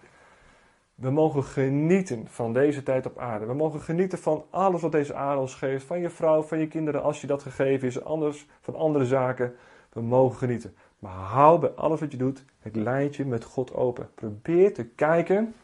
[0.94, 3.46] We mogen genieten van deze tijd op aarde.
[3.46, 5.84] We mogen genieten van alles wat deze aarde ons geeft.
[5.84, 8.04] Van je vrouw, van je kinderen, als je dat gegeven is.
[8.04, 9.54] Anders, van andere zaken.
[9.92, 10.74] We mogen genieten.
[10.98, 14.08] Maar hou bij alles wat je doet het lijntje met God open.
[14.14, 15.54] Probeer te kijken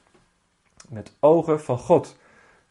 [0.88, 2.16] met ogen van God.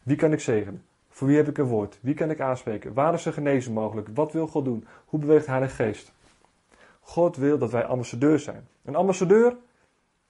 [0.03, 0.84] Wie kan ik zegenen?
[1.09, 1.97] Voor wie heb ik een woord?
[2.01, 2.93] Wie kan ik aanspreken?
[2.93, 4.07] Waar is er genezen mogelijk?
[4.13, 4.88] Wat wil God doen?
[5.05, 6.13] Hoe beweegt Heilige Geest?
[6.99, 8.68] God wil dat wij ambassadeurs zijn.
[8.84, 9.55] Een ambassadeur,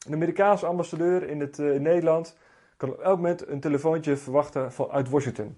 [0.08, 2.38] een Amerikaanse ambassadeur in, het, in Nederland,
[2.78, 5.58] kan op elk moment een telefoontje verwachten van, uit Washington.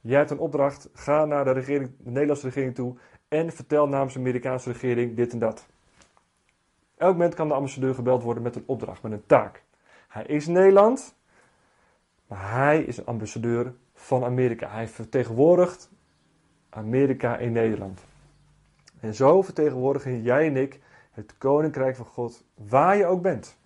[0.00, 2.96] Jij hebt een opdracht, ga naar de, regering, de Nederlandse regering toe
[3.28, 5.66] en vertel namens de Amerikaanse regering dit en dat.
[6.96, 9.62] Elk moment kan de ambassadeur gebeld worden met een opdracht, met een taak.
[10.08, 11.14] Hij is Nederland,
[12.28, 14.70] maar hij is een ambassadeur van Amerika.
[14.70, 15.90] Hij vertegenwoordigt
[16.70, 18.00] Amerika in Nederland.
[19.00, 23.56] En zo vertegenwoordigen jij en ik het koninkrijk van God waar je ook bent.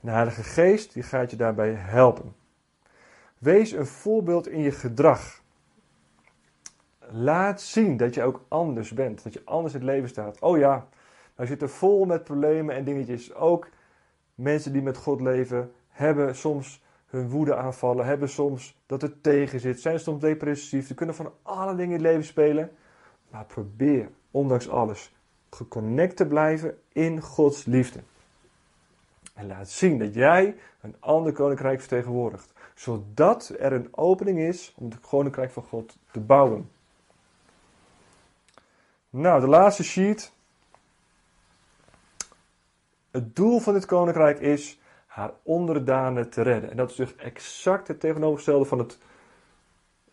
[0.00, 2.34] de Heilige Geest die gaat je daarbij helpen.
[3.38, 5.42] Wees een voorbeeld in je gedrag.
[7.10, 10.40] Laat zien dat je ook anders bent, dat je anders in het leven staat.
[10.40, 10.88] Oh ja,
[11.34, 13.34] wij zitten vol met problemen en dingetjes.
[13.34, 13.68] Ook
[14.34, 19.60] mensen die met God leven hebben soms hun woede aanvallen, hebben soms dat het tegen
[19.60, 20.86] zit, zijn soms depressief.
[20.86, 22.70] Ze kunnen van alle dingen in het leven spelen.
[23.30, 25.14] Maar probeer, ondanks alles,
[25.50, 28.00] geconnect te blijven in Gods liefde.
[29.34, 32.52] En laat zien dat jij een ander koninkrijk vertegenwoordigt.
[32.74, 36.70] Zodat er een opening is om het koninkrijk van God te bouwen.
[39.10, 40.32] Nou, de laatste sheet.
[43.10, 44.78] Het doel van dit koninkrijk is
[45.18, 46.70] haar onderdanen te redden.
[46.70, 48.98] En dat is dus exact het tegenovergestelde van het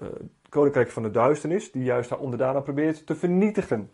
[0.02, 0.08] uh,
[0.50, 3.92] koninkrijk van de duisternis, die juist haar onderdanen probeert te vernietigen.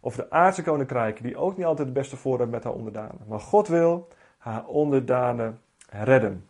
[0.00, 3.18] Of de aardse koninkrijken, die ook niet altijd het beste voor hebben met haar onderdanen.
[3.28, 5.60] Maar God wil haar onderdanen
[5.90, 6.48] redden.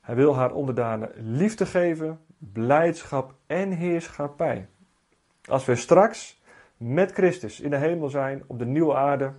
[0.00, 4.68] Hij wil haar onderdanen liefde geven, blijdschap en heerschappij.
[5.44, 6.42] Als we straks
[6.76, 9.32] met Christus in de hemel zijn, op de nieuwe aarde,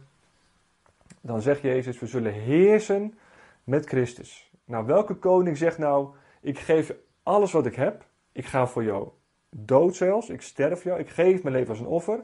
[1.21, 3.17] dan zegt Jezus, we zullen heersen
[3.65, 4.51] met Christus.
[4.65, 9.09] Nou, welke koning zegt nou, ik geef alles wat ik heb, ik ga voor jou
[9.49, 12.23] dood zelfs, ik sterf jou, ik geef mijn leven als een offer.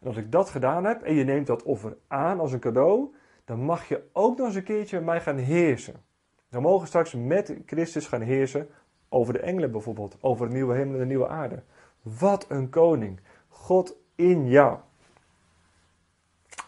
[0.00, 3.14] En als ik dat gedaan heb en je neemt dat offer aan als een cadeau,
[3.44, 6.02] dan mag je ook nog eens een keertje met mij gaan heersen.
[6.48, 8.68] Dan mogen we straks met Christus gaan heersen
[9.08, 11.62] over de engelen bijvoorbeeld, over de nieuwe hemel en de nieuwe aarde.
[12.02, 13.20] Wat een koning.
[13.48, 14.78] God in jou.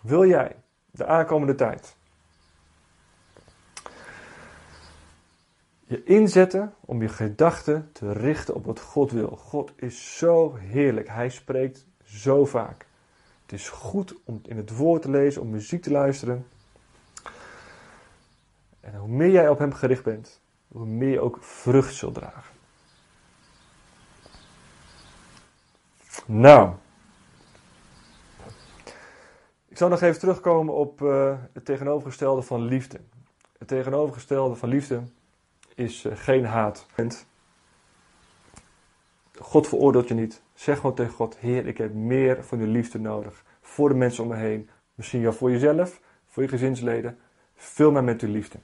[0.03, 0.57] Wil jij
[0.91, 1.97] de aankomende tijd
[5.93, 9.29] je inzetten om je gedachten te richten op wat God wil?
[9.29, 11.09] God is zo heerlijk.
[11.09, 12.87] Hij spreekt zo vaak.
[13.43, 16.47] Het is goed om in het woord te lezen, om muziek te luisteren.
[18.81, 22.53] En hoe meer jij op Hem gericht bent, hoe meer je ook vrucht zult dragen.
[26.27, 26.75] Nou,
[29.69, 33.01] ik zal nog even terugkomen op uh, het tegenovergestelde van liefde.
[33.59, 35.03] Het tegenovergestelde van liefde
[35.75, 36.87] is uh, geen haat.
[39.39, 40.43] God veroordeelt je niet.
[40.55, 43.45] Zeg gewoon tegen God: Heer, ik heb meer van uw liefde nodig.
[43.61, 44.69] Voor de mensen om me heen.
[44.95, 47.19] Misschien wel voor jezelf, voor je gezinsleden.
[47.55, 48.59] Vul mij met uw liefde.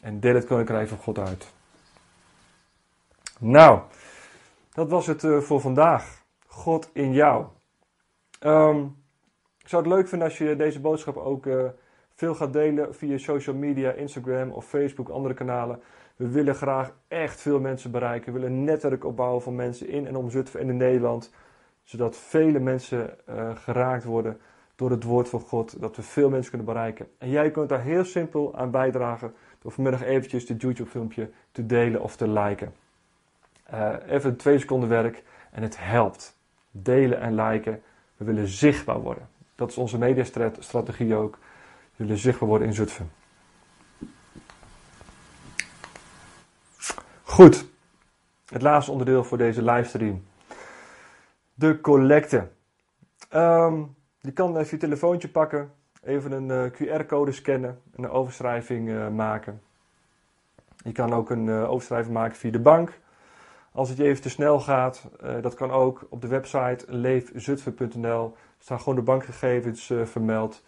[0.00, 1.52] En deel het koninkrijk van God uit.
[3.38, 3.80] Nou,
[4.72, 6.22] dat was het uh, voor vandaag.
[6.46, 7.46] God in jou.
[8.40, 8.96] Um,
[9.58, 11.64] ik zou het leuk vinden als je deze boodschap ook uh,
[12.14, 15.82] veel gaat delen via social media, Instagram of Facebook, andere kanalen.
[16.16, 18.32] We willen graag echt veel mensen bereiken.
[18.32, 21.30] We willen een netwerk opbouwen van mensen in en om Zutphen en in Nederland.
[21.82, 24.40] Zodat vele mensen uh, geraakt worden
[24.74, 25.80] door het woord van God.
[25.80, 27.06] Dat we veel mensen kunnen bereiken.
[27.18, 29.34] En jij kunt daar heel simpel aan bijdragen.
[29.58, 32.74] Door vanmiddag eventjes dit YouTube filmpje te delen of te liken.
[33.74, 36.36] Uh, even twee seconden werk en het helpt.
[36.70, 37.82] Delen en liken.
[38.16, 39.28] We willen zichtbaar worden.
[39.54, 41.38] Dat is onze mediastrategie ook.
[41.96, 43.10] We willen zichtbaar worden in Zutphen.
[47.34, 47.66] Goed.
[48.46, 50.24] Het laatste onderdeel voor deze livestream.
[51.54, 52.48] De collecte.
[53.34, 55.72] Um, je kan even je telefoontje pakken.
[56.02, 57.80] Even een uh, QR-code scannen.
[57.96, 59.62] En een overschrijving uh, maken.
[60.84, 63.00] Je kan ook een uh, overschrijving maken via de bank.
[63.72, 65.08] Als het je even te snel gaat,
[65.40, 70.62] dat kan ook op de website leefzutphen.nl staan gewoon de bankgegevens vermeld.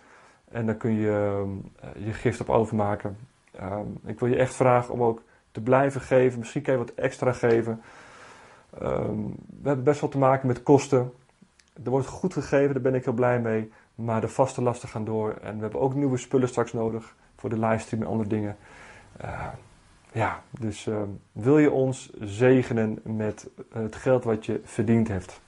[0.49, 1.45] En dan kun je
[1.85, 3.19] uh, je gift op overmaken.
[3.63, 5.23] Um, ik wil je echt vragen om ook
[5.57, 6.39] te blijven geven.
[6.39, 7.81] Misschien kan je wat extra geven.
[8.83, 11.13] Um, we hebben best wel te maken met kosten.
[11.85, 13.73] Er wordt goed gegeven, daar ben ik heel blij mee.
[13.95, 15.37] Maar de vaste lasten gaan door.
[15.43, 18.57] En we hebben ook nieuwe spullen straks nodig voor de livestream en andere dingen.
[19.25, 19.47] Uh,
[20.13, 21.03] ja, dus uh,
[21.33, 25.41] wil je ons zegenen met het geld wat je verdiend hebt?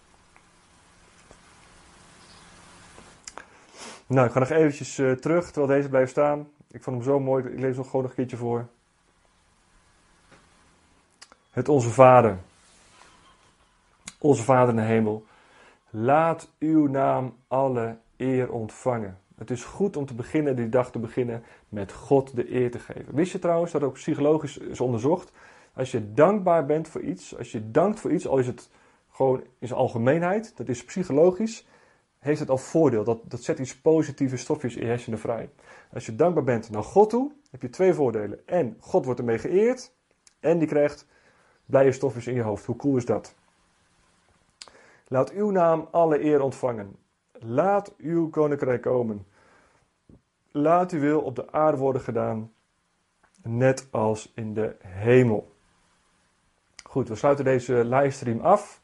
[4.07, 6.49] Nou, ik ga nog eventjes uh, terug terwijl deze blijft staan.
[6.71, 8.67] Ik vond hem zo mooi, ik lees nog gewoon nog een keertje voor.
[11.59, 12.39] Het Onze Vader.
[14.19, 15.25] Onze Vader in de hemel.
[15.91, 19.19] Laat uw naam alle eer ontvangen.
[19.37, 22.79] Het is goed om te beginnen, die dag te beginnen, met God de eer te
[22.79, 23.15] geven.
[23.15, 25.33] Wist je trouwens dat ook psychologisch is onderzocht?
[25.75, 28.71] Als je dankbaar bent voor iets, als je dankt voor iets, al is het
[29.11, 31.67] gewoon in zijn algemeenheid, dat is psychologisch,
[32.19, 33.05] heeft het al voordeel.
[33.05, 35.51] Dat, dat zet iets positieve stofjes in je hersenen vrij.
[35.93, 38.47] Als je dankbaar bent naar God toe, heb je twee voordelen.
[38.47, 39.93] En God wordt ermee geëerd.
[40.41, 41.07] En die krijgt
[41.69, 42.65] blije stofjes in je hoofd.
[42.65, 43.35] Hoe cool is dat?
[45.09, 46.97] Laat uw naam alle eer ontvangen.
[47.33, 49.27] Laat uw koninkrijk komen.
[50.51, 52.53] Laat uw wil op de aarde worden gedaan,
[53.43, 55.53] net als in de hemel.
[56.85, 58.81] Goed, we sluiten deze livestream af.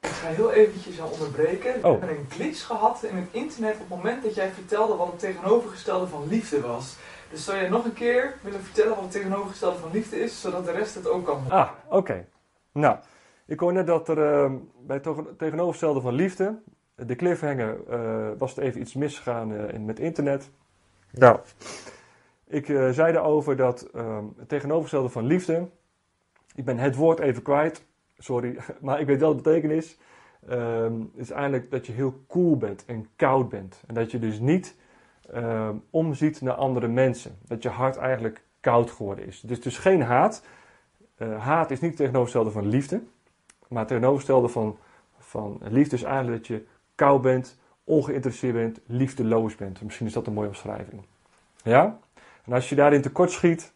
[0.00, 1.74] Ik ga heel eventjes onderbreken.
[1.74, 1.82] Oh.
[1.82, 5.06] We hebben een glitch gehad in het internet op het moment dat jij vertelde wat
[5.06, 6.96] het tegenovergestelde van liefde was.
[7.30, 10.64] Dus zou jij nog een keer willen vertellen wat het tegenovergestelde van liefde is, zodat
[10.64, 12.26] de rest het ook kan Ah, oké.
[12.72, 12.98] Nou,
[13.46, 14.52] ik hoor net dat er uh,
[14.86, 16.62] bij het tegenovergestelde van liefde,
[16.94, 20.50] de cliffhanger, uh, was het even iets misgegaan in, met internet.
[21.10, 21.38] Nou,
[22.46, 25.68] ik zei erover dat ehm, het tegenovergestelde van liefde,
[26.54, 27.84] ik ben het woord even kwijt,
[28.18, 29.98] sorry, maar ik weet wel de betekenis.
[30.50, 33.82] Um, is eigenlijk dat je heel koel bent en koud bent.
[33.86, 34.76] En dat je dus niet
[35.34, 37.38] um, omziet naar andere mensen.
[37.46, 39.40] Dat je hart eigenlijk koud geworden is.
[39.40, 40.42] Dus dus geen haat.
[41.18, 43.02] Uh, haat is niet het tegenovergestelde van liefde.
[43.68, 44.78] Maar het tegenovergestelde van,
[45.18, 49.82] van liefde is eigenlijk dat je koud bent, ongeïnteresseerd bent, liefdeloos bent.
[49.82, 51.02] Misschien is dat een mooie omschrijving.
[51.62, 51.98] Ja?
[52.44, 53.72] En als je daarin tekort schiet,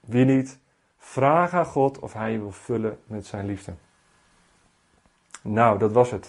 [0.00, 0.58] wie niet,
[0.98, 3.72] Vraag aan God of Hij je wil vullen met zijn liefde.
[5.42, 6.26] Nou, dat was het.